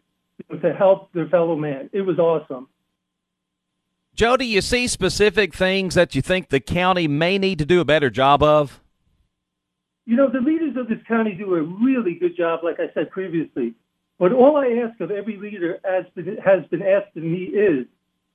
to 0.61 0.73
help 0.73 1.11
their 1.13 1.27
fellow 1.27 1.55
man. 1.55 1.89
It 1.93 2.01
was 2.01 2.19
awesome. 2.19 2.67
Joe, 4.13 4.37
do 4.37 4.45
you 4.45 4.61
see 4.61 4.87
specific 4.87 5.53
things 5.53 5.95
that 5.95 6.13
you 6.13 6.21
think 6.21 6.49
the 6.49 6.59
county 6.59 7.07
may 7.07 7.37
need 7.37 7.59
to 7.59 7.65
do 7.65 7.79
a 7.79 7.85
better 7.85 8.09
job 8.09 8.43
of? 8.43 8.81
You 10.05 10.15
know, 10.15 10.29
the 10.29 10.39
leaders 10.39 10.75
of 10.77 10.87
this 10.87 10.99
county 11.07 11.33
do 11.33 11.55
a 11.55 11.61
really 11.61 12.15
good 12.15 12.35
job, 12.35 12.61
like 12.63 12.79
I 12.79 12.91
said 12.93 13.11
previously. 13.11 13.75
But 14.17 14.33
all 14.33 14.57
I 14.57 14.67
ask 14.85 14.99
of 14.99 15.11
every 15.11 15.37
leader 15.37 15.79
as 15.83 16.05
has 16.43 16.65
been 16.67 16.81
asked 16.81 17.15
of 17.15 17.23
me 17.23 17.43
is, 17.45 17.87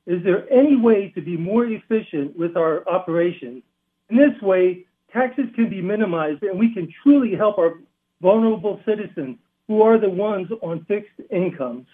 is 0.06 0.22
there 0.24 0.50
any 0.52 0.76
way 0.76 1.10
to 1.14 1.20
be 1.20 1.36
more 1.36 1.64
efficient 1.66 2.36
with 2.38 2.56
our 2.56 2.88
operations? 2.88 3.62
In 4.08 4.16
this 4.16 4.40
way, 4.40 4.84
taxes 5.12 5.46
can 5.54 5.68
be 5.68 5.82
minimized 5.82 6.42
and 6.42 6.58
we 6.58 6.72
can 6.72 6.92
truly 7.02 7.34
help 7.34 7.58
our 7.58 7.80
vulnerable 8.20 8.80
citizens 8.86 9.38
who 9.66 9.82
are 9.82 9.98
the 9.98 10.08
ones 10.08 10.48
on 10.62 10.84
fixed 10.86 11.20
incomes. 11.30 11.86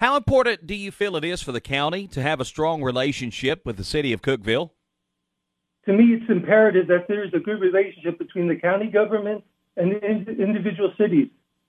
How 0.00 0.16
important 0.16 0.66
do 0.66 0.74
you 0.74 0.90
feel 0.90 1.16
it 1.16 1.24
is 1.24 1.40
for 1.40 1.52
the 1.52 1.60
county 1.60 2.06
to 2.08 2.20
have 2.20 2.40
a 2.40 2.44
strong 2.44 2.82
relationship 2.82 3.64
with 3.64 3.76
the 3.76 3.84
city 3.84 4.12
of 4.12 4.20
Cookeville? 4.20 4.70
To 5.86 5.92
me, 5.92 6.14
it's 6.14 6.30
imperative 6.30 6.86
that 6.88 7.06
there's 7.08 7.32
a 7.34 7.38
good 7.38 7.60
relationship 7.60 8.18
between 8.18 8.48
the 8.48 8.56
county 8.56 8.86
government 8.86 9.44
and 9.76 9.92
the 9.92 10.00
individual 10.00 10.92
cities. 10.96 11.28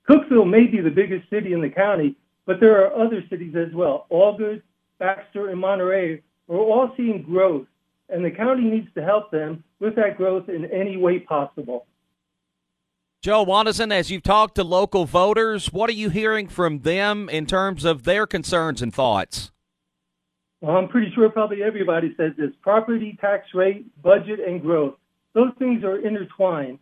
Cookeville 0.10 0.50
may 0.50 0.68
be 0.68 0.80
the 0.80 0.90
biggest 0.90 1.30
city 1.30 1.54
in 1.54 1.62
the 1.62 1.70
county, 1.70 2.16
but 2.46 2.60
there 2.60 2.86
are 2.86 3.06
other 3.06 3.24
cities 3.30 3.56
as 3.56 3.74
well. 3.74 4.06
Algood, 4.12 4.62
Baxter, 5.00 5.50
and 5.50 5.60
Monterey 5.60 6.22
are 6.48 6.56
all 6.56 6.94
seeing 6.96 7.24
growth, 7.24 7.66
and 8.10 8.24
the 8.24 8.32
county 8.32 8.64
needs 8.64 8.88
to 8.96 9.04
help 9.04 9.32
them 9.32 9.64
with 9.80 9.96
that 9.96 10.16
growth 10.18 10.48
in 10.48 10.66
any 10.66 10.96
way 10.96 11.20
possible. 11.20 11.88
Joe 13.22 13.44
Iwanyszyn, 13.44 13.92
as 13.92 14.12
you've 14.12 14.22
talked 14.22 14.54
to 14.56 14.64
local 14.64 15.06
voters, 15.06 15.74
what 15.74 15.90
are 15.90 15.94
you 15.94 16.12
hearing 16.12 16.48
from 16.48 16.82
them 16.82 17.28
in 17.28 17.48
terms 17.48 17.84
of 17.84 18.04
their 18.04 18.28
concerns 18.28 18.84
and 18.84 18.94
thoughts? 18.94 19.52
Well, 20.66 20.78
I'm 20.78 20.88
pretty 20.88 21.12
sure 21.14 21.30
probably 21.30 21.62
everybody 21.62 22.16
says 22.18 22.32
this 22.40 22.50
property 22.64 23.16
tax 23.22 23.46
rate, 23.54 23.86
budget, 24.02 24.40
and 24.40 24.60
growth. 24.60 24.96
Those 25.34 25.52
things 25.60 25.84
are 25.84 26.00
intertwined. 26.00 26.80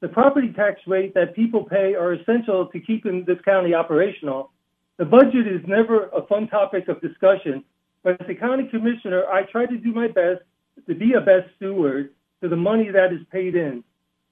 The 0.00 0.08
property 0.08 0.54
tax 0.56 0.80
rate 0.86 1.12
that 1.12 1.36
people 1.36 1.62
pay 1.62 1.94
are 1.94 2.14
essential 2.14 2.68
to 2.68 2.80
keeping 2.80 3.26
this 3.26 3.36
county 3.44 3.74
operational. 3.74 4.52
The 4.96 5.04
budget 5.04 5.46
is 5.46 5.60
never 5.66 6.08
a 6.16 6.26
fun 6.26 6.48
topic 6.48 6.88
of 6.88 6.98
discussion, 7.02 7.62
but 8.02 8.18
as 8.22 8.26
a 8.30 8.34
county 8.34 8.68
commissioner, 8.68 9.26
I 9.26 9.42
try 9.42 9.66
to 9.66 9.76
do 9.76 9.92
my 9.92 10.08
best 10.08 10.40
to 10.88 10.94
be 10.94 11.12
a 11.12 11.20
best 11.20 11.50
steward 11.56 12.14
to 12.40 12.48
the 12.48 12.56
money 12.56 12.90
that 12.90 13.12
is 13.12 13.20
paid 13.30 13.54
in. 13.54 13.84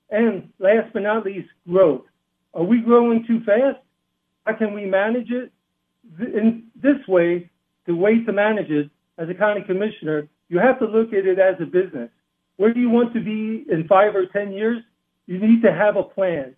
And 0.08 0.48
last 0.58 0.94
but 0.94 1.02
not 1.02 1.26
least, 1.26 1.50
growth. 1.68 2.06
Are 2.54 2.64
we 2.64 2.80
growing 2.80 3.26
too 3.26 3.44
fast? 3.44 3.80
How 4.46 4.54
can 4.54 4.72
we 4.72 4.86
manage 4.86 5.30
it? 5.30 5.52
In 6.18 6.68
this 6.74 7.06
way, 7.06 7.50
the 7.86 7.94
way 7.94 8.24
to 8.24 8.32
manage 8.32 8.70
it 8.70 8.90
as 9.18 9.28
a 9.28 9.34
county 9.34 9.62
commissioner, 9.62 10.28
you 10.48 10.58
have 10.58 10.78
to 10.78 10.86
look 10.86 11.12
at 11.12 11.26
it 11.26 11.38
as 11.38 11.56
a 11.60 11.66
business. 11.66 12.10
Where 12.56 12.72
do 12.72 12.80
you 12.80 12.90
want 12.90 13.12
to 13.14 13.20
be 13.20 13.64
in 13.70 13.86
five 13.88 14.14
or 14.14 14.26
10 14.26 14.52
years? 14.52 14.82
You 15.26 15.38
need 15.38 15.62
to 15.62 15.72
have 15.72 15.96
a 15.96 16.02
plan. 16.02 16.54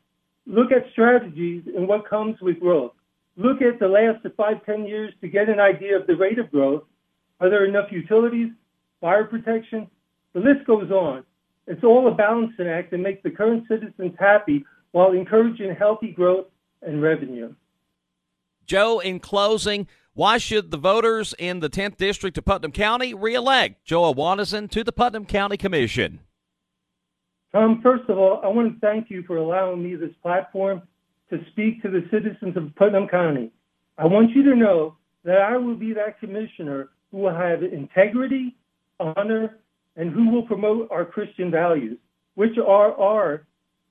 Look 0.46 0.70
at 0.72 0.90
strategies 0.92 1.64
and 1.74 1.88
what 1.88 2.08
comes 2.08 2.40
with 2.40 2.60
growth. 2.60 2.92
Look 3.36 3.60
at 3.60 3.78
the 3.78 3.88
last 3.88 4.26
five, 4.36 4.64
10 4.64 4.86
years 4.86 5.12
to 5.20 5.28
get 5.28 5.48
an 5.48 5.60
idea 5.60 5.98
of 5.98 6.06
the 6.06 6.16
rate 6.16 6.38
of 6.38 6.50
growth. 6.50 6.84
Are 7.40 7.50
there 7.50 7.64
enough 7.64 7.90
utilities, 7.90 8.50
fire 9.00 9.24
protection? 9.24 9.88
The 10.32 10.40
list 10.40 10.66
goes 10.66 10.90
on. 10.90 11.24
It's 11.66 11.84
all 11.84 12.06
a 12.08 12.14
balancing 12.14 12.68
act 12.68 12.90
to 12.92 12.98
make 12.98 13.22
the 13.22 13.30
current 13.30 13.64
citizens 13.68 14.14
happy 14.18 14.64
while 14.92 15.12
encouraging 15.12 15.74
healthy 15.74 16.12
growth 16.12 16.46
and 16.82 17.02
revenue. 17.02 17.54
Joe, 18.66 18.98
in 19.00 19.20
closing, 19.20 19.86
why 20.14 20.38
should 20.38 20.70
the 20.70 20.78
voters 20.78 21.34
in 21.38 21.60
the 21.60 21.70
10th 21.70 21.96
District 21.96 22.36
of 22.38 22.44
Putnam 22.44 22.72
County 22.72 23.14
reelect 23.14 23.84
Joe 23.84 24.12
Iwanyszyn 24.12 24.70
to 24.70 24.82
the 24.82 24.92
Putnam 24.92 25.26
County 25.26 25.56
Commission? 25.56 26.20
Um, 27.54 27.80
first 27.82 28.08
of 28.08 28.18
all, 28.18 28.40
I 28.42 28.48
want 28.48 28.74
to 28.74 28.80
thank 28.80 29.10
you 29.10 29.22
for 29.22 29.36
allowing 29.36 29.82
me 29.82 29.94
this 29.94 30.14
platform 30.22 30.82
to 31.30 31.38
speak 31.50 31.82
to 31.82 31.90
the 31.90 32.06
citizens 32.10 32.56
of 32.56 32.74
Putnam 32.76 33.08
County. 33.08 33.50
I 33.98 34.06
want 34.06 34.30
you 34.30 34.42
to 34.44 34.56
know 34.56 34.96
that 35.24 35.40
I 35.40 35.56
will 35.56 35.74
be 35.74 35.92
that 35.94 36.20
commissioner 36.20 36.90
who 37.10 37.18
will 37.18 37.34
have 37.34 37.62
integrity, 37.62 38.56
honor, 39.00 39.58
and 39.96 40.10
who 40.10 40.30
will 40.30 40.42
promote 40.42 40.90
our 40.90 41.04
Christian 41.04 41.50
values, 41.50 41.98
which 42.34 42.58
are 42.58 42.92
our 43.00 43.46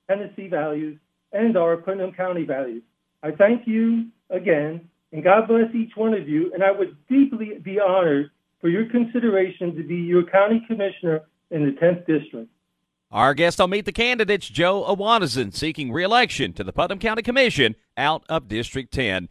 Tennessee 0.08 0.48
values 0.48 0.98
and 1.32 1.56
our 1.56 1.76
Putnam 1.76 2.12
County 2.12 2.44
values. 2.44 2.82
I 3.22 3.32
thank 3.32 3.66
you 3.66 4.06
again, 4.30 4.88
and 5.12 5.22
God 5.22 5.48
bless 5.48 5.74
each 5.74 5.96
one 5.96 6.14
of 6.14 6.28
you, 6.28 6.52
and 6.52 6.62
I 6.62 6.70
would 6.70 6.96
deeply 7.08 7.58
be 7.62 7.78
honored 7.80 8.30
for 8.60 8.68
your 8.68 8.86
consideration 8.86 9.76
to 9.76 9.82
be 9.82 9.96
your 9.96 10.24
county 10.24 10.64
commissioner 10.66 11.22
in 11.50 11.64
the 11.64 11.72
10th 11.72 12.06
district. 12.06 12.50
Our 13.12 13.34
guest 13.34 13.60
on 13.60 13.70
Meet 13.70 13.84
the 13.84 13.92
Candidates, 13.92 14.48
Joe 14.48 14.84
Iwanyszyn, 14.84 15.54
seeking 15.54 15.92
re-election 15.92 16.52
to 16.54 16.64
the 16.64 16.72
Putnam 16.72 16.98
County 16.98 17.22
Commission 17.22 17.76
out 17.96 18.24
of 18.28 18.48
District 18.48 18.92
10. 18.92 19.28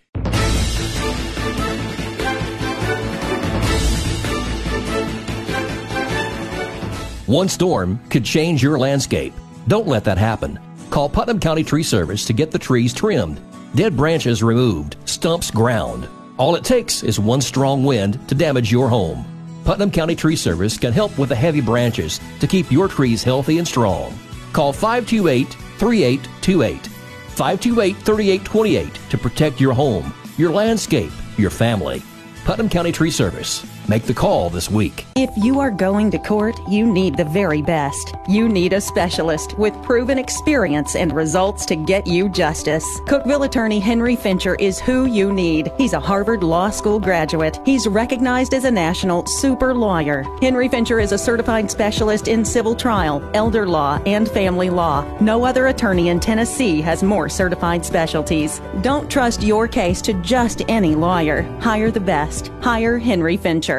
One 7.26 7.50
storm 7.50 8.00
could 8.10 8.24
change 8.24 8.62
your 8.62 8.78
landscape. 8.78 9.34
Don't 9.68 9.88
let 9.88 10.04
that 10.04 10.20
happen. 10.20 10.60
Call 10.92 11.10
Putnam 11.10 11.40
County 11.40 11.64
Tree 11.64 11.84
Service 11.84 12.24
to 12.26 12.34
get 12.34 12.52
the 12.52 12.60
trees 12.60 12.94
trimmed, 12.94 13.42
dead 13.76 13.98
branches 13.98 14.42
removed, 14.42 14.96
stumps 15.04 15.52
ground. 15.52 16.08
All 16.38 16.56
it 16.56 16.64
takes 16.64 17.04
is 17.04 17.20
one 17.20 17.42
strong 17.42 17.84
wind 17.84 18.26
to 18.30 18.36
damage 18.36 18.72
your 18.72 18.88
home. 18.88 19.26
Putnam 19.66 19.92
County 19.92 20.16
Tree 20.16 20.36
Service 20.38 20.78
can 20.78 20.94
help 20.94 21.18
with 21.18 21.30
the 21.30 21.36
heavy 21.36 21.60
branches 21.60 22.22
to 22.40 22.48
keep 22.48 22.72
your 22.72 22.88
trees 22.88 23.22
healthy 23.22 23.58
and 23.58 23.68
strong. 23.68 24.18
Call 24.54 24.72
528 24.72 25.50
3828. 25.78 26.88
528 26.88 27.98
3828 27.98 29.10
to 29.10 29.18
protect 29.18 29.60
your 29.60 29.74
home, 29.74 30.14
your 30.38 30.52
landscape, 30.52 31.12
your 31.38 31.50
family. 31.50 32.02
Putnam 32.46 32.70
County 32.70 32.94
Tree 32.94 33.12
Service. 33.12 33.66
Make 33.88 34.06
the 34.06 34.16
call 34.16 34.50
this 34.50 34.72
week. 34.72 35.06
If 35.16 35.30
you 35.38 35.60
are 35.60 35.70
going 35.70 36.10
to 36.10 36.18
court, 36.18 36.60
you 36.68 36.92
need 36.92 37.18
the 37.18 37.24
very 37.24 37.62
best. 37.62 38.16
You 38.28 38.50
need 38.50 38.74
a 38.74 38.82
specialist 38.82 39.56
with 39.60 39.80
proven 39.84 40.18
experience 40.18 40.96
and 40.96 41.14
results 41.14 41.68
to 41.68 41.76
get 41.76 42.08
you 42.08 42.28
justice. 42.28 42.84
Cookeville 43.02 43.46
attorney 43.46 43.80
Henry 43.80 44.16
Fincher 44.16 44.56
is 44.56 44.80
who 44.80 45.06
you 45.06 45.32
need. 45.32 45.72
He's 45.78 45.94
a 45.94 46.00
Harvard 46.00 46.42
Law 46.42 46.72
School 46.72 47.00
graduate. 47.00 47.60
He's 47.64 47.86
recognized 47.88 48.56
as 48.56 48.64
a 48.64 48.72
national 48.72 49.28
super 49.28 49.76
lawyer. 49.76 50.26
Henry 50.42 50.68
Fincher 50.68 51.00
is 51.00 51.12
a 51.12 51.18
certified 51.18 51.70
specialist 51.70 52.28
in 52.28 52.44
civil 52.44 52.76
trial, 52.76 53.22
elder 53.36 53.68
law, 53.68 54.02
and 54.08 54.28
family 54.28 54.72
law. 54.72 55.06
No 55.20 55.46
other 55.46 55.68
attorney 55.68 56.10
in 56.10 56.20
Tennessee 56.20 56.82
has 56.82 57.04
more 57.04 57.30
certified 57.30 57.86
specialties. 57.86 58.62
Don't 58.82 59.12
trust 59.12 59.44
your 59.44 59.68
case 59.68 60.02
to 60.02 60.14
just 60.24 60.64
any 60.70 60.96
lawyer. 60.96 61.44
Hire 61.62 61.92
the 61.92 62.00
best. 62.00 62.48
Hire 62.62 62.98
Henry 62.98 63.38
Fincher. 63.38 63.75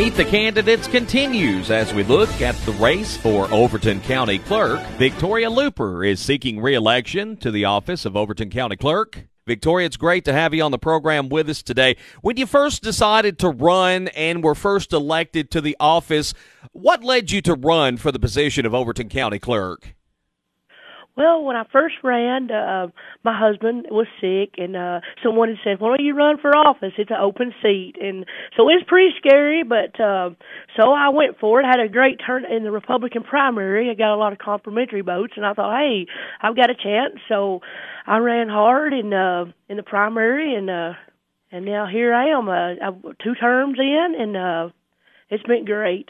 Meet 0.00 0.14
the 0.14 0.24
Candidates 0.24 0.86
continues 0.88 1.70
as 1.70 1.92
we 1.92 2.04
look 2.04 2.40
at 2.40 2.56
the 2.64 2.72
race 2.72 3.18
for 3.18 3.52
Overton 3.52 4.00
County 4.00 4.38
Clerk. 4.38 4.80
Victoria 4.96 5.50
Looper 5.50 6.02
is 6.02 6.20
seeking 6.20 6.58
re-election 6.58 7.36
to 7.36 7.50
the 7.50 7.66
office 7.66 8.06
of 8.06 8.16
Overton 8.16 8.48
County 8.48 8.76
Clerk. 8.76 9.26
Victoria, 9.46 9.84
it's 9.84 9.98
great 9.98 10.24
to 10.24 10.32
have 10.32 10.54
you 10.54 10.62
on 10.62 10.70
the 10.70 10.78
program 10.78 11.28
with 11.28 11.50
us 11.50 11.62
today. 11.62 11.98
When 12.22 12.38
you 12.38 12.46
first 12.46 12.82
decided 12.82 13.38
to 13.40 13.50
run 13.50 14.08
and 14.08 14.42
were 14.42 14.54
first 14.54 14.94
elected 14.94 15.50
to 15.50 15.60
the 15.60 15.76
office, 15.78 16.32
what 16.72 17.04
led 17.04 17.30
you 17.30 17.42
to 17.42 17.52
run 17.52 17.98
for 17.98 18.10
the 18.10 18.18
position 18.18 18.64
of 18.64 18.74
Overton 18.74 19.10
County 19.10 19.38
Clerk? 19.38 19.96
Well, 21.20 21.44
when 21.44 21.54
I 21.54 21.64
first 21.70 21.96
ran, 22.02 22.50
uh, 22.50 22.86
my 23.24 23.38
husband 23.38 23.84
was 23.90 24.06
sick, 24.22 24.54
and 24.56 24.74
uh, 24.74 25.00
someone 25.22 25.50
had 25.50 25.58
said, 25.62 25.78
"Why 25.78 25.88
don't 25.88 26.00
you 26.00 26.14
run 26.14 26.38
for 26.38 26.56
office? 26.56 26.94
It's 26.96 27.10
an 27.10 27.18
open 27.20 27.52
seat." 27.60 27.96
And 28.00 28.24
so 28.56 28.62
it 28.70 28.80
was 28.80 28.84
pretty 28.86 29.10
scary, 29.18 29.62
but 29.62 30.00
uh, 30.00 30.30
so 30.78 30.94
I 30.94 31.10
went 31.10 31.38
for 31.38 31.60
it. 31.60 31.66
Had 31.66 31.78
a 31.78 31.90
great 31.90 32.20
turn 32.26 32.46
in 32.46 32.64
the 32.64 32.70
Republican 32.70 33.22
primary. 33.22 33.90
I 33.90 33.94
got 33.94 34.14
a 34.14 34.16
lot 34.16 34.32
of 34.32 34.38
complimentary 34.38 35.02
votes, 35.02 35.34
and 35.36 35.44
I 35.44 35.52
thought, 35.52 35.78
"Hey, 35.78 36.06
I've 36.40 36.56
got 36.56 36.70
a 36.70 36.74
chance." 36.74 37.20
So 37.28 37.60
I 38.06 38.16
ran 38.16 38.48
hard 38.48 38.94
in 38.94 39.12
uh, 39.12 39.44
in 39.68 39.76
the 39.76 39.82
primary, 39.82 40.54
and 40.54 40.70
uh, 40.70 40.94
and 41.52 41.66
now 41.66 41.86
here 41.86 42.14
I 42.14 42.28
am, 42.30 42.48
uh, 42.48 43.12
two 43.22 43.34
terms 43.34 43.78
in, 43.78 44.14
and 44.18 44.36
uh, 44.38 44.68
it's 45.28 45.42
been 45.42 45.66
great. 45.66 46.08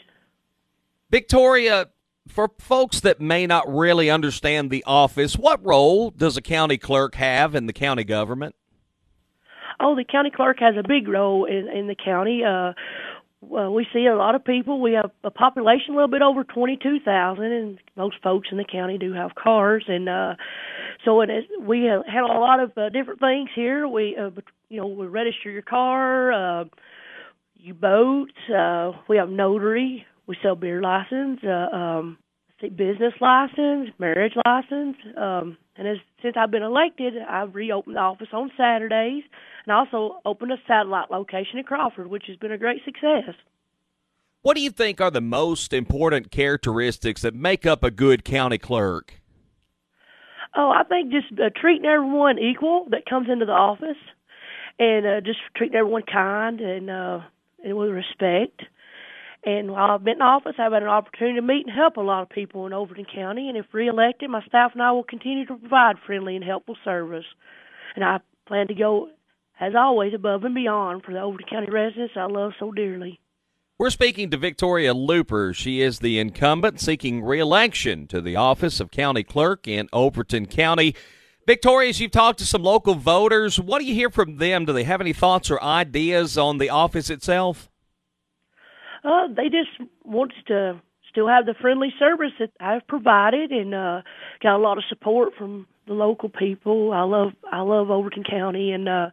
Victoria, 1.10 1.88
for 2.30 2.50
folks 2.58 3.00
that 3.00 3.20
may 3.20 3.46
not 3.46 3.64
really 3.68 4.10
understand 4.10 4.70
the 4.70 4.84
office, 4.86 5.34
what 5.34 5.64
role 5.64 6.10
does 6.10 6.36
a 6.36 6.42
county 6.42 6.78
clerk 6.78 7.16
have 7.16 7.54
in 7.54 7.66
the 7.66 7.72
county 7.72 8.04
government? 8.04 8.54
Oh, 9.78 9.96
the 9.96 10.04
county 10.04 10.30
clerk 10.30 10.58
has 10.60 10.74
a 10.78 10.86
big 10.86 11.08
role 11.08 11.46
in 11.46 11.68
in 11.68 11.86
the 11.86 11.94
county. 11.94 12.42
Uh, 12.44 12.72
well, 13.42 13.72
we 13.72 13.86
see 13.92 14.06
a 14.06 14.14
lot 14.14 14.34
of 14.34 14.44
people. 14.44 14.80
We 14.80 14.92
have 14.92 15.10
a 15.24 15.30
population 15.30 15.94
a 15.94 15.96
little 15.96 16.08
bit 16.08 16.20
over 16.20 16.44
22,000, 16.44 17.42
and 17.42 17.78
most 17.96 18.16
folks 18.22 18.48
in 18.52 18.58
the 18.58 18.64
county 18.64 18.98
do 18.98 19.14
have 19.14 19.34
cars. 19.34 19.84
And 19.88 20.08
uh, 20.08 20.34
so 21.04 21.22
it 21.22 21.30
is, 21.30 21.44
we 21.58 21.84
have 21.84 22.04
had 22.06 22.22
a 22.22 22.26
lot 22.26 22.60
of 22.60 22.76
uh, 22.76 22.90
different 22.90 23.20
things 23.20 23.48
here. 23.54 23.88
We, 23.88 24.16
uh, 24.16 24.30
you 24.68 24.80
know, 24.80 24.86
we 24.88 25.06
register 25.06 25.50
your 25.50 25.62
car, 25.62 26.32
uh, 26.32 26.64
you 27.56 27.72
boat, 27.72 28.32
uh, 28.54 28.92
we 29.08 29.16
have 29.16 29.30
notary, 29.30 30.06
we 30.26 30.36
sell 30.42 30.54
beer 30.54 30.82
license, 30.82 31.40
uh, 31.42 31.74
um, 31.74 32.18
business 32.68 33.14
license, 33.20 33.90
marriage 33.98 34.34
license. 34.44 34.96
Um, 35.16 35.56
and 35.76 35.88
as, 35.88 35.96
since 36.22 36.36
I've 36.38 36.50
been 36.50 36.62
elected, 36.62 37.14
I've 37.28 37.54
reopened 37.54 37.96
the 37.96 38.00
office 38.00 38.28
on 38.32 38.50
Saturdays 38.56 39.22
and 39.66 39.74
also 39.74 40.20
opened 40.24 40.52
a 40.52 40.56
satellite 40.66 41.10
location 41.10 41.58
in 41.58 41.64
Crawford, 41.64 42.08
which 42.08 42.24
has 42.26 42.36
been 42.36 42.52
a 42.52 42.58
great 42.58 42.84
success. 42.84 43.34
What 44.42 44.56
do 44.56 44.62
you 44.62 44.70
think 44.70 45.00
are 45.00 45.10
the 45.10 45.20
most 45.20 45.72
important 45.72 46.30
characteristics 46.30 47.22
that 47.22 47.34
make 47.34 47.66
up 47.66 47.84
a 47.84 47.90
good 47.90 48.24
county 48.24 48.58
clerk? 48.58 49.14
Oh, 50.56 50.70
I 50.70 50.82
think 50.84 51.12
just 51.12 51.26
uh, 51.38 51.50
treating 51.54 51.84
everyone 51.84 52.38
equal 52.38 52.86
that 52.90 53.06
comes 53.06 53.28
into 53.30 53.44
the 53.44 53.52
office, 53.52 53.98
and 54.78 55.06
uh, 55.06 55.20
just 55.20 55.38
treating 55.54 55.76
everyone 55.76 56.02
kind 56.10 56.60
and 56.60 56.90
uh, 56.90 57.20
and 57.62 57.76
with 57.76 57.90
respect. 57.90 58.62
And 59.44 59.70
while 59.70 59.90
I've 59.90 60.04
been 60.04 60.16
in 60.16 60.22
office, 60.22 60.56
I've 60.58 60.72
had 60.72 60.82
an 60.82 60.88
opportunity 60.88 61.36
to 61.36 61.46
meet 61.46 61.66
and 61.66 61.74
help 61.74 61.96
a 61.96 62.02
lot 62.02 62.22
of 62.22 62.28
people 62.28 62.66
in 62.66 62.74
Overton 62.74 63.06
County. 63.12 63.48
And 63.48 63.56
if 63.56 63.66
reelected, 63.72 64.28
my 64.28 64.44
staff 64.46 64.72
and 64.74 64.82
I 64.82 64.92
will 64.92 65.04
continue 65.04 65.46
to 65.46 65.56
provide 65.56 65.96
friendly 66.06 66.36
and 66.36 66.44
helpful 66.44 66.76
service. 66.84 67.24
And 67.96 68.04
I 68.04 68.18
plan 68.46 68.68
to 68.68 68.74
go, 68.74 69.08
as 69.58 69.72
always, 69.74 70.12
above 70.12 70.44
and 70.44 70.54
beyond 70.54 71.04
for 71.04 71.12
the 71.12 71.20
Overton 71.20 71.48
County 71.48 71.70
residents 71.70 72.14
I 72.16 72.26
love 72.26 72.52
so 72.58 72.70
dearly. 72.70 73.18
We're 73.78 73.88
speaking 73.88 74.28
to 74.30 74.36
Victoria 74.36 74.92
Looper. 74.92 75.54
She 75.54 75.80
is 75.80 76.00
the 76.00 76.18
incumbent 76.18 76.80
seeking 76.80 77.24
reelection 77.24 78.06
to 78.08 78.20
the 78.20 78.36
office 78.36 78.78
of 78.78 78.90
county 78.90 79.22
clerk 79.22 79.66
in 79.66 79.88
Overton 79.90 80.46
County. 80.46 80.94
Victoria, 81.46 81.88
as 81.88 81.98
you've 81.98 82.10
talked 82.10 82.40
to 82.40 82.44
some 82.44 82.62
local 82.62 82.94
voters, 82.94 83.58
what 83.58 83.78
do 83.78 83.86
you 83.86 83.94
hear 83.94 84.10
from 84.10 84.36
them? 84.36 84.66
Do 84.66 84.74
they 84.74 84.84
have 84.84 85.00
any 85.00 85.14
thoughts 85.14 85.50
or 85.50 85.62
ideas 85.62 86.36
on 86.36 86.58
the 86.58 86.68
office 86.68 87.08
itself? 87.08 87.69
Uh, 89.04 89.28
they 89.34 89.48
just 89.48 89.70
want 90.04 90.32
to 90.46 90.80
still 91.10 91.28
have 91.28 91.46
the 91.46 91.54
friendly 91.60 91.92
service 91.98 92.32
that 92.38 92.50
I've 92.60 92.86
provided, 92.86 93.50
and 93.50 93.74
uh, 93.74 94.02
got 94.42 94.56
a 94.56 94.62
lot 94.62 94.78
of 94.78 94.84
support 94.88 95.34
from 95.36 95.66
the 95.86 95.94
local 95.94 96.28
people. 96.28 96.92
I 96.92 97.02
love 97.02 97.32
I 97.50 97.60
love 97.60 97.90
Overton 97.90 98.24
County, 98.24 98.72
and 98.72 98.88
uh, 98.88 99.10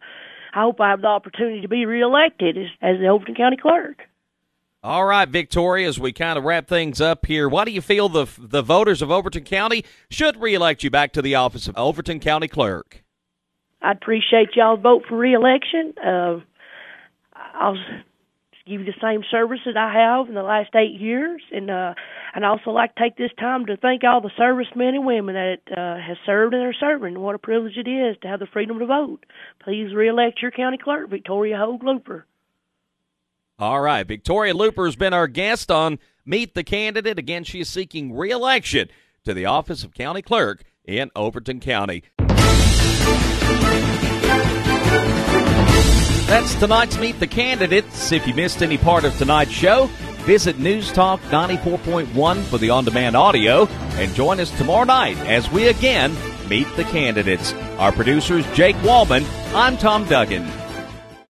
I 0.53 0.61
hope 0.61 0.79
I 0.79 0.89
have 0.91 1.01
the 1.01 1.07
opportunity 1.07 1.61
to 1.61 1.67
be 1.67 1.85
reelected 1.85 2.57
as, 2.57 2.67
as 2.81 2.99
the 2.99 3.07
Overton 3.07 3.35
County 3.35 3.57
Clerk. 3.57 3.97
All 4.83 5.05
right, 5.05 5.27
Victoria, 5.27 5.87
as 5.87 5.99
we 5.99 6.13
kind 6.13 6.37
of 6.37 6.45
wrap 6.45 6.67
things 6.67 7.01
up 7.01 7.25
here, 7.25 7.49
why 7.49 7.65
do 7.65 7.71
you 7.71 7.81
feel 7.81 8.09
the 8.09 8.27
the 8.37 8.61
voters 8.61 9.01
of 9.01 9.11
Overton 9.11 9.43
County 9.43 9.83
should 10.09 10.39
reelect 10.39 10.83
you 10.83 10.89
back 10.89 11.13
to 11.13 11.21
the 11.21 11.35
office 11.35 11.67
of 11.67 11.75
Overton 11.77 12.19
County 12.19 12.47
Clerk? 12.47 13.03
I'd 13.81 13.97
appreciate 13.97 14.55
y'all 14.55 14.77
vote 14.77 15.03
for 15.07 15.17
reelection. 15.17 15.93
Uh, 15.97 16.39
I'll 17.53 17.77
give 18.67 18.81
you 18.81 18.85
the 18.85 19.01
same 19.01 19.23
service 19.31 19.59
that 19.65 19.77
I 19.77 19.93
have 19.93 20.27
in 20.27 20.35
the 20.35 20.43
last 20.43 20.75
eight 20.75 20.99
years, 20.99 21.41
and 21.51 21.69
uh, 21.69 21.93
and 22.33 22.45
I 22.45 22.49
also 22.49 22.71
like 22.71 22.95
to 22.95 23.01
take 23.01 23.17
this 23.17 23.31
time 23.39 23.65
to 23.67 23.77
thank 23.77 24.03
all 24.03 24.21
the 24.21 24.31
servicemen 24.37 24.95
and 24.95 25.05
women 25.05 25.35
that 25.35 25.61
uh, 25.71 25.97
have 26.05 26.17
served 26.25 26.53
and 26.53 26.63
are 26.63 26.73
serving. 26.73 27.19
What 27.19 27.35
a 27.35 27.39
privilege 27.39 27.77
it 27.77 27.89
is 27.89 28.17
to 28.21 28.27
have 28.27 28.39
the 28.39 28.47
freedom 28.47 28.79
to 28.79 28.85
vote. 28.85 29.25
Please 29.63 29.93
reelect 29.93 30.41
your 30.41 30.51
county 30.51 30.77
clerk, 30.77 31.09
Victoria 31.09 31.57
Hogue 31.57 31.83
Looper. 31.83 32.25
All 33.59 33.81
right, 33.81 34.05
Victoria 34.05 34.53
Looper 34.53 34.85
has 34.85 34.95
been 34.95 35.13
our 35.13 35.27
guest 35.27 35.71
on 35.71 35.97
Meet 36.25 36.53
the 36.53 36.63
Candidate. 36.63 37.17
Again, 37.17 37.43
she 37.43 37.61
is 37.61 37.69
seeking 37.69 38.15
reelection 38.15 38.89
to 39.23 39.33
the 39.33 39.45
office 39.45 39.83
of 39.83 39.93
county 39.93 40.21
clerk 40.21 40.63
in 40.85 41.09
Overton 41.15 41.59
County. 41.59 42.03
That's 46.27 46.55
tonight's 46.55 46.97
Meet 46.97 47.21
the 47.21 47.27
Candidates. 47.27 48.11
If 48.11 48.27
you 48.27 48.33
missed 48.33 48.61
any 48.61 48.77
part 48.77 49.05
of 49.05 49.17
tonight's 49.17 49.51
show, 49.51 49.85
visit 50.25 50.59
News 50.59 50.91
Talk 50.91 51.21
94.1 51.21 52.43
for 52.43 52.57
the 52.57 52.69
on 52.69 52.83
demand 52.83 53.15
audio 53.15 53.65
and 53.95 54.13
join 54.13 54.41
us 54.41 54.51
tomorrow 54.57 54.83
night 54.83 55.17
as 55.19 55.49
we 55.49 55.69
again 55.69 56.13
meet 56.49 56.67
the 56.75 56.83
candidates. 56.83 57.53
Our 57.77 57.93
producer 57.93 58.39
is 58.39 58.45
Jake 58.47 58.75
Wallman. 58.77 59.25
I'm 59.55 59.77
Tom 59.77 60.03
Duggan. 60.03 60.45